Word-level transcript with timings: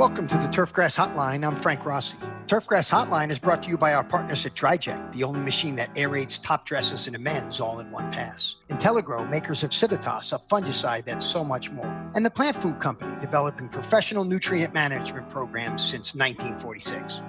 Welcome 0.00 0.28
to 0.28 0.38
the 0.38 0.46
Turfgrass 0.46 0.96
Hotline. 0.96 1.46
I'm 1.46 1.54
Frank 1.54 1.84
Rossi. 1.84 2.16
Turfgrass 2.46 2.90
Hotline 2.90 3.28
is 3.28 3.38
brought 3.38 3.62
to 3.64 3.68
you 3.68 3.76
by 3.76 3.92
our 3.92 4.02
partners 4.02 4.46
at 4.46 4.54
DryJect, 4.54 5.12
the 5.12 5.24
only 5.24 5.40
machine 5.40 5.76
that 5.76 5.94
aerates 5.94 6.42
top 6.42 6.64
dresses 6.64 7.06
and 7.06 7.14
amends 7.14 7.60
all 7.60 7.80
in 7.80 7.90
one 7.90 8.10
pass. 8.10 8.56
Intelligro, 8.70 9.28
makers 9.28 9.62
of 9.62 9.74
Civitas, 9.74 10.32
a 10.32 10.38
fungicide 10.38 11.04
that's 11.04 11.26
so 11.26 11.44
much 11.44 11.70
more. 11.70 11.84
And 12.14 12.24
the 12.24 12.30
Plant 12.30 12.56
Food 12.56 12.80
Company, 12.80 13.14
developing 13.20 13.68
professional 13.68 14.24
nutrient 14.24 14.72
management 14.72 15.28
programs 15.28 15.84
since 15.84 16.14
1946. 16.14 17.20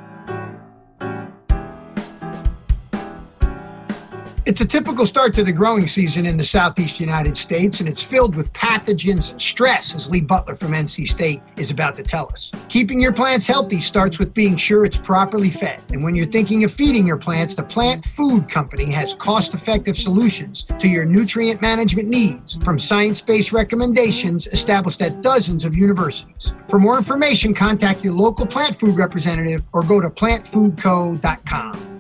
It's 4.52 4.60
a 4.60 4.66
typical 4.66 5.06
start 5.06 5.34
to 5.36 5.46
the 5.46 5.54
growing 5.54 5.88
season 5.88 6.26
in 6.26 6.36
the 6.36 6.44
southeast 6.44 7.00
United 7.00 7.38
States, 7.38 7.80
and 7.80 7.88
it's 7.88 8.04
filled 8.04 8.36
with 8.36 8.52
pathogens 8.52 9.32
and 9.32 9.42
stress, 9.42 9.96
as 9.96 10.10
Lee 10.10 10.20
Butler 10.20 10.56
from 10.56 10.72
NC 10.72 11.08
State 11.08 11.42
is 11.56 11.72
about 11.72 11.96
to 11.96 12.04
tell 12.04 12.28
us. 12.34 12.52
Keeping 12.68 13.00
your 13.00 13.14
plants 13.14 13.48
healthy 13.48 13.80
starts 13.80 14.20
with 14.20 14.34
being 14.34 14.58
sure 14.58 14.84
it's 14.84 14.98
properly 14.98 15.50
fed. 15.50 15.82
And 15.92 16.04
when 16.04 16.16
you're 16.16 16.26
thinking 16.26 16.66
of 16.66 16.74
feeding 16.74 17.08
your 17.08 17.16
plants, 17.16 17.56
the 17.56 17.64
Plant 17.64 18.04
Food 18.04 18.50
Company 18.50 18.92
has 18.92 19.14
cost 19.14 19.54
effective 19.54 19.96
solutions 19.96 20.66
to 20.80 20.90
your 20.90 21.06
nutrient 21.06 21.62
management 21.62 22.10
needs 22.10 22.58
from 22.58 22.78
science 22.78 23.22
based 23.22 23.54
recommendations 23.54 24.48
established 24.48 25.02
at 25.02 25.22
dozens 25.22 25.64
of 25.64 25.78
universities. 25.78 26.54
For 26.68 26.78
more 26.78 26.98
information, 26.98 27.54
contact 27.54 28.04
your 28.04 28.16
local 28.16 28.46
plant 28.46 28.76
food 28.76 28.98
representative 28.98 29.64
or 29.72 29.82
go 29.82 30.02
to 30.02 30.10
plantfoodco.com. 30.10 31.91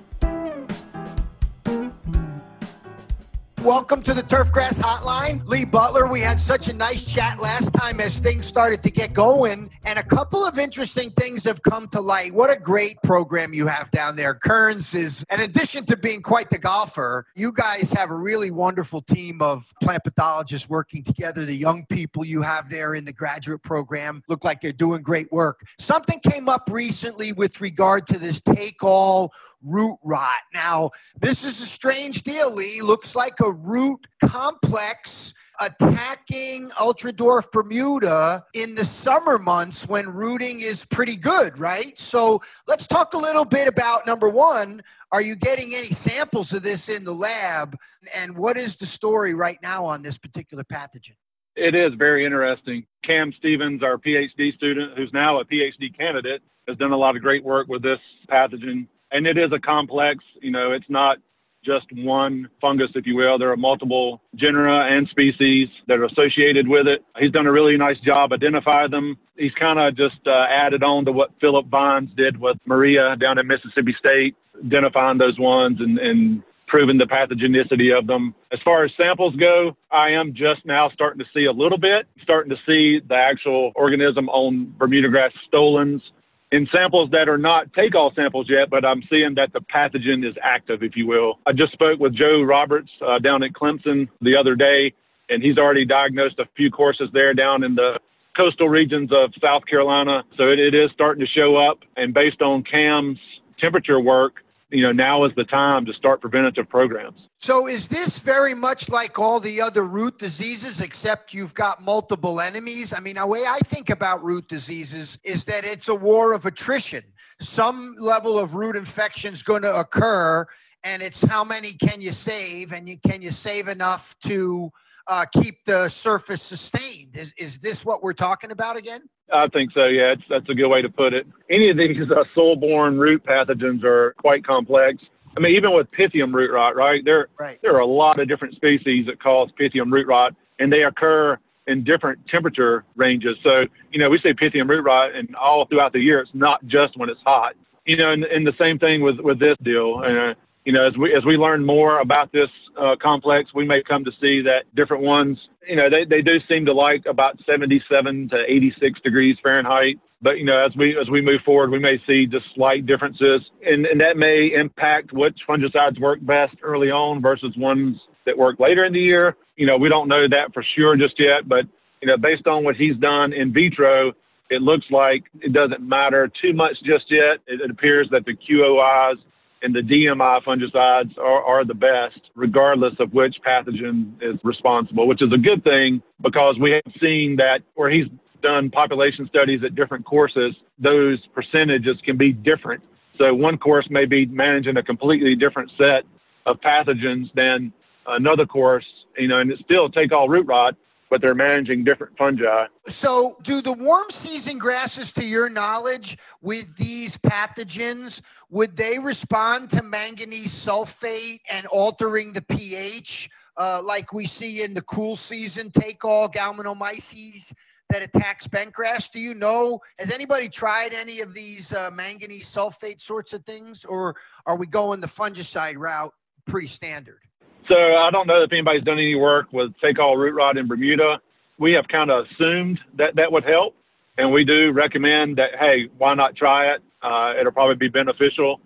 Welcome 3.63 4.01
to 4.03 4.15
the 4.15 4.23
Turfgrass 4.23 4.79
Hotline. 4.79 5.47
Lee 5.47 5.65
Butler, 5.65 6.07
we 6.07 6.19
had 6.19 6.41
such 6.41 6.67
a 6.67 6.73
nice 6.73 7.05
chat 7.05 7.39
last 7.39 7.71
time 7.75 7.99
as 7.99 8.17
things 8.17 8.43
started 8.43 8.81
to 8.81 8.89
get 8.89 9.13
going, 9.13 9.69
and 9.85 9.99
a 9.99 10.03
couple 10.03 10.43
of 10.43 10.57
interesting 10.57 11.11
things 11.11 11.43
have 11.43 11.61
come 11.61 11.87
to 11.89 12.01
light. 12.01 12.33
What 12.33 12.49
a 12.49 12.59
great 12.59 12.99
program 13.03 13.53
you 13.53 13.67
have 13.67 13.91
down 13.91 14.15
there. 14.15 14.33
Kerns 14.33 14.95
is, 14.95 15.23
in 15.29 15.41
addition 15.41 15.85
to 15.85 15.95
being 15.95 16.23
quite 16.23 16.49
the 16.49 16.57
golfer, 16.57 17.27
you 17.35 17.51
guys 17.51 17.91
have 17.91 18.09
a 18.09 18.15
really 18.15 18.49
wonderful 18.49 18.99
team 18.99 19.43
of 19.43 19.71
plant 19.83 20.03
pathologists 20.05 20.67
working 20.67 21.03
together. 21.03 21.45
The 21.45 21.55
young 21.55 21.85
people 21.85 22.25
you 22.25 22.41
have 22.41 22.67
there 22.67 22.95
in 22.95 23.05
the 23.05 23.13
graduate 23.13 23.61
program 23.61 24.23
look 24.27 24.43
like 24.43 24.61
they're 24.61 24.71
doing 24.71 25.03
great 25.03 25.31
work. 25.31 25.61
Something 25.77 26.19
came 26.19 26.49
up 26.49 26.67
recently 26.71 27.31
with 27.31 27.61
regard 27.61 28.07
to 28.07 28.17
this 28.17 28.41
take 28.41 28.83
all 28.83 29.31
root 29.63 29.97
rot. 30.03 30.41
Now, 30.53 30.91
this 31.19 31.43
is 31.43 31.61
a 31.61 31.65
strange 31.65 32.23
deal, 32.23 32.51
Lee. 32.51 32.81
Looks 32.81 33.15
like 33.15 33.39
a 33.39 33.51
root 33.51 33.99
complex 34.23 35.33
attacking 35.59 36.71
Ultradwarf 36.71 37.51
Bermuda 37.51 38.43
in 38.53 38.73
the 38.73 38.83
summer 38.83 39.37
months 39.37 39.87
when 39.87 40.09
rooting 40.09 40.61
is 40.61 40.83
pretty 40.85 41.15
good, 41.15 41.57
right? 41.59 41.97
So 41.99 42.41
let's 42.67 42.87
talk 42.87 43.13
a 43.13 43.17
little 43.17 43.45
bit 43.45 43.67
about 43.67 44.07
number 44.07 44.27
one, 44.27 44.81
are 45.11 45.21
you 45.21 45.35
getting 45.35 45.75
any 45.75 45.89
samples 45.89 46.51
of 46.53 46.63
this 46.63 46.89
in 46.89 47.03
the 47.03 47.13
lab? 47.13 47.77
And 48.15 48.35
what 48.35 48.57
is 48.57 48.75
the 48.75 48.87
story 48.87 49.35
right 49.35 49.59
now 49.61 49.85
on 49.85 50.01
this 50.01 50.17
particular 50.17 50.63
pathogen? 50.63 51.15
It 51.55 51.75
is 51.75 51.93
very 51.97 52.25
interesting. 52.25 52.85
Cam 53.03 53.31
Stevens, 53.37 53.83
our 53.83 53.97
PhD 53.97 54.55
student, 54.55 54.97
who's 54.97 55.11
now 55.13 55.41
a 55.41 55.45
PhD 55.45 55.95
candidate, 55.95 56.41
has 56.67 56.77
done 56.77 56.91
a 56.91 56.97
lot 56.97 57.15
of 57.15 57.21
great 57.21 57.43
work 57.43 57.67
with 57.67 57.83
this 57.83 57.99
pathogen 58.29 58.87
and 59.11 59.27
it 59.27 59.37
is 59.37 59.51
a 59.51 59.59
complex. 59.59 60.23
You 60.41 60.51
know, 60.51 60.71
it's 60.71 60.89
not 60.89 61.17
just 61.63 61.85
one 61.93 62.49
fungus, 62.59 62.89
if 62.95 63.05
you 63.05 63.15
will. 63.15 63.37
There 63.37 63.51
are 63.51 63.57
multiple 63.57 64.21
genera 64.35 64.97
and 64.97 65.07
species 65.09 65.67
that 65.87 65.99
are 65.99 66.05
associated 66.05 66.67
with 66.67 66.87
it. 66.87 67.03
He's 67.19 67.31
done 67.31 67.45
a 67.45 67.51
really 67.51 67.77
nice 67.77 67.99
job 67.99 68.33
identifying 68.33 68.91
them. 68.91 69.17
He's 69.37 69.53
kind 69.59 69.79
of 69.79 69.95
just 69.95 70.25
uh, 70.25 70.45
added 70.49 70.83
on 70.83 71.05
to 71.05 71.11
what 71.11 71.31
Philip 71.39 71.67
Vines 71.67 72.09
did 72.17 72.39
with 72.39 72.57
Maria 72.65 73.15
down 73.15 73.37
in 73.37 73.47
Mississippi 73.47 73.95
State, 73.97 74.35
identifying 74.65 75.17
those 75.17 75.37
ones 75.37 75.79
and, 75.79 75.99
and 75.99 76.43
proving 76.67 76.97
the 76.97 77.05
pathogenicity 77.05 77.95
of 77.95 78.07
them. 78.07 78.33
As 78.51 78.59
far 78.63 78.85
as 78.85 78.91
samples 78.95 79.35
go, 79.35 79.75
I 79.91 80.09
am 80.09 80.33
just 80.33 80.65
now 80.65 80.89
starting 80.93 81.19
to 81.19 81.25
see 81.33 81.45
a 81.45 81.51
little 81.51 81.77
bit, 81.77 82.07
starting 82.23 82.49
to 82.49 82.55
see 82.65 83.01
the 83.07 83.15
actual 83.15 83.73
organism 83.75 84.29
on 84.29 84.73
Bermuda 84.79 85.09
grass 85.09 85.33
stolons 85.47 86.01
in 86.51 86.67
samples 86.71 87.09
that 87.11 87.29
are 87.29 87.37
not 87.37 87.71
take 87.73 87.95
all 87.95 88.11
samples 88.15 88.47
yet, 88.49 88.69
but 88.69 88.83
I'm 88.83 89.01
seeing 89.09 89.35
that 89.35 89.53
the 89.53 89.61
pathogen 89.61 90.27
is 90.27 90.35
active, 90.43 90.83
if 90.83 90.95
you 90.95 91.07
will. 91.07 91.39
I 91.45 91.53
just 91.53 91.71
spoke 91.73 91.99
with 91.99 92.13
Joe 92.13 92.41
Roberts 92.41 92.89
uh, 93.05 93.19
down 93.19 93.43
at 93.43 93.53
Clemson 93.53 94.09
the 94.21 94.35
other 94.35 94.55
day, 94.55 94.93
and 95.29 95.41
he's 95.41 95.57
already 95.57 95.85
diagnosed 95.85 96.39
a 96.39 96.45
few 96.57 96.69
courses 96.69 97.09
there 97.13 97.33
down 97.33 97.63
in 97.63 97.75
the 97.75 97.99
coastal 98.35 98.69
regions 98.69 99.11
of 99.13 99.31
South 99.41 99.65
Carolina. 99.65 100.23
So 100.37 100.49
it, 100.49 100.59
it 100.59 100.73
is 100.73 100.89
starting 100.93 101.25
to 101.25 101.31
show 101.31 101.55
up. 101.55 101.79
And 101.95 102.13
based 102.13 102.41
on 102.41 102.63
CAM's 102.63 103.19
temperature 103.59 103.99
work, 103.99 104.43
you 104.71 104.83
know, 104.83 104.91
now 104.91 105.25
is 105.25 105.31
the 105.35 105.43
time 105.43 105.85
to 105.85 105.93
start 105.93 106.21
preventative 106.21 106.69
programs. 106.69 107.27
So 107.39 107.67
is 107.67 107.87
this 107.87 108.19
very 108.19 108.53
much 108.53 108.89
like 108.89 109.19
all 109.19 109.39
the 109.39 109.61
other 109.61 109.83
root 109.83 110.17
diseases, 110.17 110.79
except 110.79 111.33
you've 111.33 111.53
got 111.53 111.81
multiple 111.81 112.39
enemies? 112.39 112.93
I 112.93 112.99
mean, 112.99 113.15
the 113.15 113.27
way 113.27 113.45
I 113.45 113.59
think 113.59 113.89
about 113.89 114.23
root 114.23 114.47
diseases 114.47 115.17
is 115.23 115.43
that 115.45 115.65
it's 115.65 115.89
a 115.89 115.95
war 115.95 116.33
of 116.33 116.45
attrition. 116.45 117.03
Some 117.41 117.95
level 117.99 118.39
of 118.39 118.55
root 118.55 118.75
infection 118.75 119.33
is 119.33 119.43
going 119.43 119.63
to 119.63 119.75
occur, 119.75 120.45
and 120.83 121.01
it's 121.01 121.21
how 121.21 121.43
many 121.43 121.73
can 121.73 121.99
you 121.99 122.11
save, 122.11 122.71
and 122.71 122.87
you, 122.87 122.97
can 123.05 123.21
you 123.21 123.31
save 123.31 123.67
enough 123.67 124.15
to 124.25 124.71
uh, 125.07 125.25
keep 125.25 125.65
the 125.65 125.89
surface 125.89 126.41
sustained? 126.41 127.17
Is 127.17 127.33
is 127.37 127.59
this 127.59 127.83
what 127.83 128.03
we're 128.03 128.13
talking 128.13 128.51
about 128.51 128.77
again? 128.77 129.01
I 129.33 129.47
think 129.47 129.71
so. 129.73 129.85
Yeah, 129.85 130.15
that's 130.29 130.49
a 130.49 130.53
good 130.53 130.67
way 130.67 130.81
to 130.81 130.89
put 130.89 131.13
it. 131.13 131.25
Any 131.49 131.69
of 131.69 131.77
these 131.77 131.97
uh, 132.09 132.23
soil-borne 132.35 132.97
root 132.97 133.23
pathogens 133.25 133.83
are 133.83 134.13
quite 134.17 134.45
complex. 134.45 135.03
I 135.35 135.39
mean, 135.39 135.55
even 135.55 135.73
with 135.73 135.87
Pythium 135.91 136.33
root 136.33 136.51
rot, 136.51 136.75
right? 136.75 137.01
There, 137.05 137.29
right. 137.39 137.59
there 137.61 137.75
are 137.75 137.79
a 137.79 137.85
lot 137.85 138.19
of 138.19 138.27
different 138.27 138.55
species 138.55 139.05
that 139.05 139.21
cause 139.21 139.49
Pythium 139.59 139.91
root 139.91 140.07
rot, 140.07 140.35
and 140.59 140.71
they 140.71 140.83
occur 140.83 141.37
in 141.67 141.83
different 141.83 142.19
temperature 142.27 142.83
ranges. 142.95 143.37
So, 143.43 143.63
you 143.91 143.99
know, 143.99 144.09
we 144.09 144.19
say 144.19 144.33
Pythium 144.33 144.67
root 144.67 144.83
rot, 144.83 145.15
and 145.15 145.33
all 145.35 145.65
throughout 145.65 145.93
the 145.93 145.99
year, 145.99 146.19
it's 146.19 146.31
not 146.33 146.65
just 146.65 146.97
when 146.97 147.09
it's 147.09 147.21
hot. 147.25 147.53
You 147.85 147.97
know, 147.97 148.11
and, 148.11 148.23
and 148.25 148.45
the 148.45 148.53
same 148.59 148.77
thing 148.77 149.01
with 149.01 149.19
with 149.19 149.39
this 149.39 149.57
deal. 149.63 150.01
Uh, 150.05 150.33
you 150.65 150.73
know, 150.73 150.85
as 150.85 150.93
we 150.97 151.15
as 151.15 151.25
we 151.25 151.37
learn 151.37 151.65
more 151.65 151.99
about 151.99 152.31
this 152.31 152.49
uh, 152.79 152.95
complex, 153.01 153.49
we 153.53 153.65
may 153.65 153.81
come 153.81 154.03
to 154.05 154.11
see 154.21 154.41
that 154.43 154.63
different 154.75 155.03
ones, 155.03 155.37
you 155.67 155.75
know, 155.75 155.89
they, 155.89 156.05
they 156.05 156.21
do 156.21 156.37
seem 156.47 156.65
to 156.65 156.73
like 156.73 157.05
about 157.07 157.37
77 157.45 158.29
to 158.29 158.43
86 158.47 159.01
degrees 159.01 159.37
Fahrenheit. 159.41 159.97
But 160.21 160.37
you 160.37 160.45
know, 160.45 160.63
as 160.63 160.71
we 160.77 160.95
as 161.01 161.09
we 161.09 161.19
move 161.19 161.41
forward, 161.43 161.71
we 161.71 161.79
may 161.79 161.97
see 162.05 162.27
just 162.27 162.45
slight 162.53 162.85
differences, 162.85 163.41
and 163.65 163.87
and 163.87 163.99
that 164.01 164.17
may 164.17 164.51
impact 164.53 165.13
which 165.13 165.37
fungicides 165.49 165.99
work 165.99 166.19
best 166.21 166.55
early 166.61 166.91
on 166.91 167.21
versus 167.21 167.55
ones 167.57 167.97
that 168.27 168.37
work 168.37 168.59
later 168.59 168.85
in 168.85 168.93
the 168.93 168.99
year. 168.99 169.35
You 169.55 169.65
know, 169.65 169.77
we 169.77 169.89
don't 169.89 170.07
know 170.07 170.27
that 170.29 170.53
for 170.53 170.63
sure 170.75 170.95
just 170.95 171.19
yet, 171.19 171.49
but 171.49 171.65
you 172.01 172.07
know, 172.07 172.17
based 172.17 172.45
on 172.45 172.63
what 172.63 172.75
he's 172.75 172.95
done 172.97 173.33
in 173.33 173.51
vitro, 173.51 174.11
it 174.51 174.61
looks 174.61 174.85
like 174.91 175.23
it 175.41 175.53
doesn't 175.53 175.81
matter 175.81 176.29
too 176.39 176.53
much 176.53 176.75
just 176.83 177.05
yet. 177.09 177.39
It, 177.47 177.61
it 177.61 177.71
appears 177.71 178.07
that 178.11 178.25
the 178.25 178.35
QOIs 178.35 179.15
and 179.61 179.75
the 179.75 179.81
DMI 179.81 180.43
fungicides 180.43 181.17
are, 181.17 181.43
are 181.43 181.63
the 181.63 181.73
best, 181.73 182.31
regardless 182.35 182.93
of 182.99 183.13
which 183.13 183.37
pathogen 183.45 184.13
is 184.21 184.39
responsible, 184.43 185.07
which 185.07 185.21
is 185.21 185.31
a 185.33 185.37
good 185.37 185.63
thing 185.63 186.01
because 186.21 186.57
we 186.59 186.71
have 186.71 186.93
seen 186.99 187.35
that 187.37 187.59
where 187.75 187.89
he's 187.89 188.07
done 188.41 188.69
population 188.71 189.27
studies 189.27 189.61
at 189.63 189.75
different 189.75 190.05
courses, 190.05 190.55
those 190.79 191.19
percentages 191.33 191.97
can 192.03 192.17
be 192.17 192.31
different. 192.31 192.83
So 193.17 193.33
one 193.33 193.57
course 193.57 193.87
may 193.89 194.05
be 194.05 194.25
managing 194.25 194.77
a 194.77 194.83
completely 194.83 195.35
different 195.35 195.71
set 195.77 196.03
of 196.45 196.59
pathogens 196.61 197.31
than 197.35 197.71
another 198.07 198.45
course, 198.45 198.85
you 199.17 199.27
know, 199.27 199.39
and 199.39 199.51
it 199.51 199.59
still 199.63 199.89
take 199.89 200.11
all 200.11 200.27
root 200.27 200.47
rot, 200.47 200.75
but 201.11 201.21
they're 201.21 201.35
managing 201.35 201.83
different 201.83 202.17
fungi. 202.17 202.65
So, 202.87 203.37
do 203.43 203.61
the 203.61 203.73
warm 203.73 204.09
season 204.09 204.57
grasses, 204.57 205.11
to 205.11 205.25
your 205.25 205.49
knowledge, 205.49 206.17
with 206.41 206.65
these 206.77 207.17
pathogens, 207.17 208.21
would 208.49 208.77
they 208.77 208.97
respond 208.97 209.69
to 209.71 209.83
manganese 209.83 210.53
sulfate 210.53 211.41
and 211.49 211.67
altering 211.67 212.31
the 212.31 212.41
pH 212.41 213.29
uh, 213.57 213.81
like 213.83 214.13
we 214.13 214.25
see 214.25 214.63
in 214.63 214.73
the 214.73 214.81
cool 214.83 215.17
season 215.17 215.69
take 215.69 216.03
all 216.03 216.27
Gaeumannomyces? 216.27 217.53
that 217.89 218.01
attacks 218.01 218.47
bentgrass? 218.47 219.11
Do 219.11 219.19
you 219.19 219.33
know? 219.33 219.81
Has 219.99 220.11
anybody 220.11 220.47
tried 220.47 220.93
any 220.93 221.19
of 221.19 221.33
these 221.33 221.73
uh, 221.73 221.91
manganese 221.91 222.47
sulfate 222.47 223.01
sorts 223.01 223.33
of 223.33 223.43
things, 223.43 223.83
or 223.83 224.15
are 224.45 224.55
we 224.55 224.65
going 224.65 225.01
the 225.01 225.07
fungicide 225.07 225.75
route 225.75 226.13
pretty 226.45 226.67
standard? 226.67 227.19
So 227.67 227.75
I 227.75 228.09
don't 228.11 228.27
know 228.27 228.41
if 228.41 228.51
anybody's 228.51 228.83
done 228.83 228.97
any 228.97 229.15
work 229.15 229.51
with 229.51 229.71
take 229.81 229.99
all 229.99 230.17
root 230.17 230.33
rot 230.33 230.57
in 230.57 230.67
Bermuda. 230.67 231.19
We 231.59 231.73
have 231.73 231.87
kind 231.87 232.09
of 232.09 232.25
assumed 232.25 232.79
that 232.97 233.15
that 233.15 233.31
would 233.31 233.43
help, 233.43 233.75
and 234.17 234.31
we 234.31 234.43
do 234.43 234.71
recommend 234.71 235.37
that. 235.37 235.51
Hey, 235.59 235.89
why 235.97 236.13
not 236.15 236.35
try 236.35 236.73
it? 236.73 236.81
Uh, 237.01 237.33
it'll 237.39 237.51
probably 237.51 237.75
be 237.75 237.87
beneficial. 237.87 238.59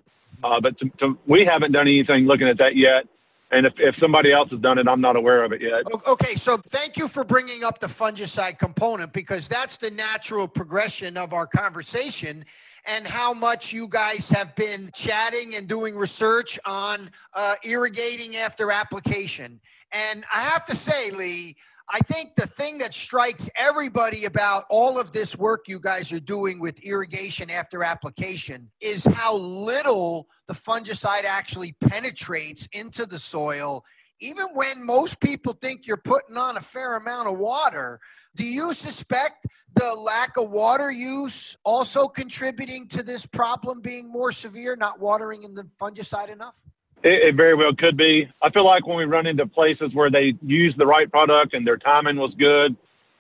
Uh, 0.44 0.60
but 0.62 0.78
to, 0.80 0.90
to, 1.00 1.18
we 1.28 1.46
haven't 1.46 1.72
done 1.72 1.88
anything 1.88 2.26
looking 2.26 2.48
at 2.48 2.58
that 2.58 2.76
yet. 2.76 3.06
And 3.52 3.66
if, 3.66 3.74
if 3.78 3.96
somebody 4.02 4.32
else 4.34 4.50
has 4.52 4.60
done 4.60 4.78
it, 4.80 4.88
I'm 4.88 5.02
not 5.02 5.16
aware 5.16 5.44
of 5.44 5.54
it 5.54 5.62
yet. 5.62 5.84
Okay, 6.08 6.36
so 6.36 6.58
thank 6.58 6.98
you 6.98 7.08
for 7.08 7.24
bringing 7.24 7.64
up 7.64 7.80
the 7.80 7.88
fungicide 7.88 8.60
component 8.60 9.14
because 9.14 9.48
that's 9.48 9.78
the 9.78 9.92
natural 9.92 10.48
progression 10.48 11.16
of 11.16 11.32
our 11.32 11.48
conversation 11.48 12.44
and 12.86 13.08
how 13.08 13.34
much 13.34 13.74
you 13.74 13.88
guys 13.88 14.30
have 14.30 14.56
been 14.56 14.92
chatting 14.94 15.56
and 15.56 15.68
doing 15.68 15.96
research 15.96 16.60
on 16.66 17.10
uh, 17.34 17.56
irrigating 17.64 18.38
after 18.38 18.72
application. 18.72 19.60
And 19.92 20.24
I 20.34 20.42
have 20.42 20.66
to 20.66 20.76
say, 20.76 21.12
Lee, 21.12 21.56
I 21.90 22.00
think 22.00 22.36
the 22.36 22.48
thing 22.48 22.80
that 22.80 22.94
strikes 22.94 23.48
everybody 23.56 24.26
about 24.26 24.66
all 24.70 25.00
of 25.00 25.12
this 25.12 25.36
work 25.36 25.66
you 25.68 25.80
guys 25.80 26.12
are 26.12 26.20
doing 26.20 26.60
with 26.60 26.80
irrigation 26.80 27.52
after 27.52 27.84
application 27.84 28.70
is 28.82 29.06
how 29.06 29.36
little 29.36 30.28
the 30.48 30.54
fungicide 30.54 31.26
actually 31.26 31.76
penetrates 31.88 32.68
into 32.72 33.06
the 33.06 33.20
soil. 33.20 33.84
Even 34.20 34.48
when 34.54 34.84
most 34.84 35.20
people 35.20 35.54
think 35.54 35.86
you're 35.86 35.98
putting 35.98 36.38
on 36.38 36.58
a 36.58 36.62
fair 36.62 36.96
amount 36.96 37.28
of 37.28 37.38
water, 37.38 38.00
do 38.36 38.44
you 38.44 38.74
suspect 38.74 39.46
the 39.76 39.94
lack 39.94 40.38
of 40.38 40.50
water 40.50 40.92
use 40.92 41.58
also 41.64 42.08
contributing 42.08 42.88
to 42.90 43.04
this 43.04 43.26
problem 43.26 43.82
being 43.82 44.10
more 44.10 44.32
severe, 44.32 44.76
not 44.76 45.00
watering 45.00 45.44
in 45.44 45.54
the 45.54 45.68
fungicide 45.80 46.30
enough? 46.30 46.56
It, 47.04 47.30
it, 47.30 47.36
very 47.36 47.56
well 47.56 47.72
could 47.78 47.98
be. 47.98 48.28
I 48.42 48.50
feel 48.50 48.66
like 48.66 48.88
when 48.88 48.98
we 48.98 49.06
run 49.06 49.28
into 49.28 49.46
places 49.46 49.92
where 49.94 50.10
they 50.10 50.34
use 50.42 50.74
the 50.78 50.86
right 50.86 51.12
product 51.12 51.54
and 51.54 51.68
their 51.68 51.78
timing 51.78 52.18
was 52.18 52.34
good, 52.40 52.76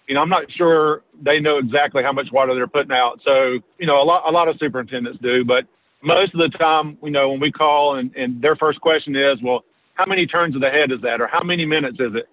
you 0.07 0.16
know, 0.16 0.22
I'm 0.22 0.30
not 0.30 0.52
sure 0.52 1.04
they 1.22 1.40
know 1.40 1.57
exactly 1.57 2.04
how 2.04 2.12
much 2.12 2.28
water 2.31 2.56
they're 2.56 2.68
putting 2.68 2.92
out. 2.92 3.19
So, 3.25 3.60
you 3.78 3.88
know, 3.88 4.02
a 4.02 4.06
lot 4.06 4.24
a 4.28 4.31
lot 4.31 4.48
of 4.48 4.57
superintendents 4.60 5.19
do, 5.22 5.44
but 5.44 5.66
most 6.04 6.34
of 6.34 6.40
the 6.40 6.56
time, 6.57 6.98
you 7.04 7.12
know, 7.12 7.30
when 7.30 7.40
we 7.40 7.52
call 7.52 7.98
and, 7.98 8.16
and 8.16 8.42
their 8.42 8.56
first 8.56 8.80
question 8.81 9.16
is, 9.16 9.40
well, 9.44 9.63
how 9.96 10.06
many 10.06 10.28
turns 10.28 10.56
of 10.56 10.62
the 10.62 10.69
head 10.69 10.92
is 10.92 11.02
that, 11.02 11.19
or 11.19 11.28
how 11.28 11.44
many 11.44 11.66
minutes 11.66 11.98
is 12.00 12.13
it? 12.16 12.28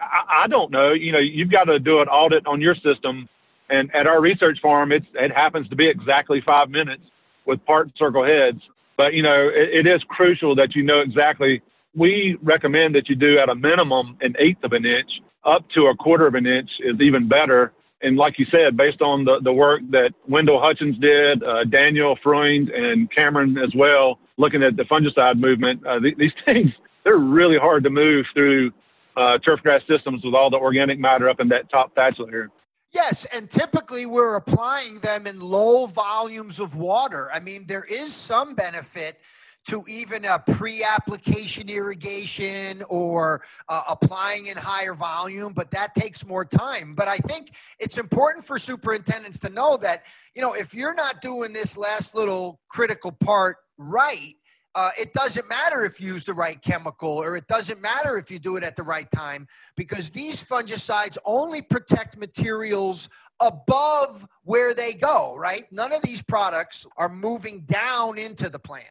I, 0.00 0.44
I 0.44 0.46
don't 0.46 0.70
know. 0.70 0.92
You 0.92 1.12
know, 1.12 1.18
you've 1.18 1.50
got 1.50 1.64
to 1.64 1.78
do 1.78 2.00
an 2.00 2.08
audit 2.08 2.46
on 2.46 2.60
your 2.60 2.74
system, 2.76 3.28
and 3.68 3.94
at 3.94 4.06
our 4.06 4.20
research 4.20 4.58
farm, 4.62 4.92
it's 4.92 5.06
it 5.14 5.32
happens 5.32 5.68
to 5.68 5.76
be 5.76 5.88
exactly 5.88 6.40
five 6.44 6.70
minutes 6.70 7.02
with 7.46 7.64
part 7.64 7.90
circle 7.96 8.24
heads. 8.24 8.60
But 8.96 9.14
you 9.14 9.22
know, 9.22 9.48
it, 9.48 9.86
it 9.86 9.88
is 9.88 10.02
crucial 10.08 10.54
that 10.56 10.74
you 10.74 10.82
know 10.82 11.00
exactly. 11.00 11.62
We 11.94 12.36
recommend 12.42 12.94
that 12.94 13.08
you 13.08 13.16
do 13.16 13.38
at 13.38 13.48
a 13.48 13.54
minimum 13.54 14.18
an 14.20 14.34
eighth 14.38 14.62
of 14.64 14.72
an 14.72 14.84
inch, 14.84 15.10
up 15.44 15.64
to 15.74 15.86
a 15.86 15.96
quarter 15.96 16.26
of 16.26 16.34
an 16.34 16.46
inch 16.46 16.70
is 16.80 17.00
even 17.00 17.28
better. 17.28 17.72
And 18.02 18.16
like 18.16 18.38
you 18.38 18.44
said, 18.50 18.76
based 18.76 19.00
on 19.00 19.24
the, 19.24 19.40
the 19.42 19.52
work 19.52 19.80
that 19.90 20.10
Wendell 20.28 20.60
Hutchens 20.60 21.00
did, 21.00 21.42
uh, 21.42 21.64
Daniel 21.64 22.18
Freund, 22.22 22.68
and 22.68 23.10
Cameron 23.10 23.56
as 23.56 23.74
well, 23.74 24.18
looking 24.36 24.62
at 24.62 24.76
the 24.76 24.82
fungicide 24.82 25.38
movement, 25.38 25.86
uh, 25.86 25.98
th- 25.98 26.16
these 26.18 26.32
things, 26.44 26.70
they're 27.04 27.16
really 27.16 27.56
hard 27.56 27.84
to 27.84 27.90
move 27.90 28.26
through 28.34 28.70
uh, 29.16 29.38
turf 29.38 29.60
grass 29.62 29.80
systems 29.88 30.22
with 30.22 30.34
all 30.34 30.50
the 30.50 30.58
organic 30.58 30.98
matter 30.98 31.30
up 31.30 31.40
in 31.40 31.48
that 31.48 31.70
top 31.70 31.94
thatch 31.94 32.16
layer. 32.18 32.50
Yes, 32.92 33.26
and 33.32 33.50
typically 33.50 34.06
we're 34.06 34.36
applying 34.36 35.00
them 35.00 35.26
in 35.26 35.40
low 35.40 35.86
volumes 35.86 36.60
of 36.60 36.76
water. 36.76 37.30
I 37.32 37.40
mean, 37.40 37.66
there 37.66 37.84
is 37.84 38.14
some 38.14 38.54
benefit 38.54 39.18
to 39.66 39.84
even 39.88 40.24
a 40.24 40.38
pre-application 40.38 41.68
irrigation 41.68 42.84
or 42.88 43.42
uh, 43.68 43.82
applying 43.88 44.46
in 44.46 44.56
higher 44.56 44.94
volume 44.94 45.52
but 45.52 45.70
that 45.70 45.94
takes 45.94 46.24
more 46.24 46.44
time 46.44 46.94
but 46.94 47.08
i 47.08 47.18
think 47.18 47.50
it's 47.78 47.98
important 47.98 48.44
for 48.44 48.58
superintendents 48.58 49.40
to 49.40 49.48
know 49.48 49.76
that 49.76 50.04
you 50.34 50.42
know 50.42 50.52
if 50.52 50.72
you're 50.72 50.94
not 50.94 51.20
doing 51.20 51.52
this 51.52 51.76
last 51.76 52.14
little 52.14 52.60
critical 52.68 53.10
part 53.10 53.56
right 53.76 54.36
uh, 54.76 54.90
it 54.98 55.14
doesn't 55.14 55.48
matter 55.48 55.86
if 55.86 55.98
you 55.98 56.12
use 56.12 56.22
the 56.22 56.34
right 56.34 56.60
chemical 56.62 57.08
or 57.08 57.34
it 57.34 57.48
doesn't 57.48 57.80
matter 57.80 58.18
if 58.18 58.30
you 58.30 58.38
do 58.38 58.56
it 58.56 58.62
at 58.62 58.76
the 58.76 58.82
right 58.82 59.10
time 59.10 59.48
because 59.74 60.10
these 60.10 60.44
fungicides 60.44 61.16
only 61.24 61.62
protect 61.62 62.18
materials 62.18 63.08
above 63.40 64.26
where 64.44 64.74
they 64.74 64.92
go, 64.92 65.34
right? 65.36 65.70
None 65.72 65.92
of 65.92 66.02
these 66.02 66.20
products 66.20 66.86
are 66.98 67.08
moving 67.08 67.60
down 67.62 68.18
into 68.18 68.50
the 68.50 68.58
plant. 68.58 68.86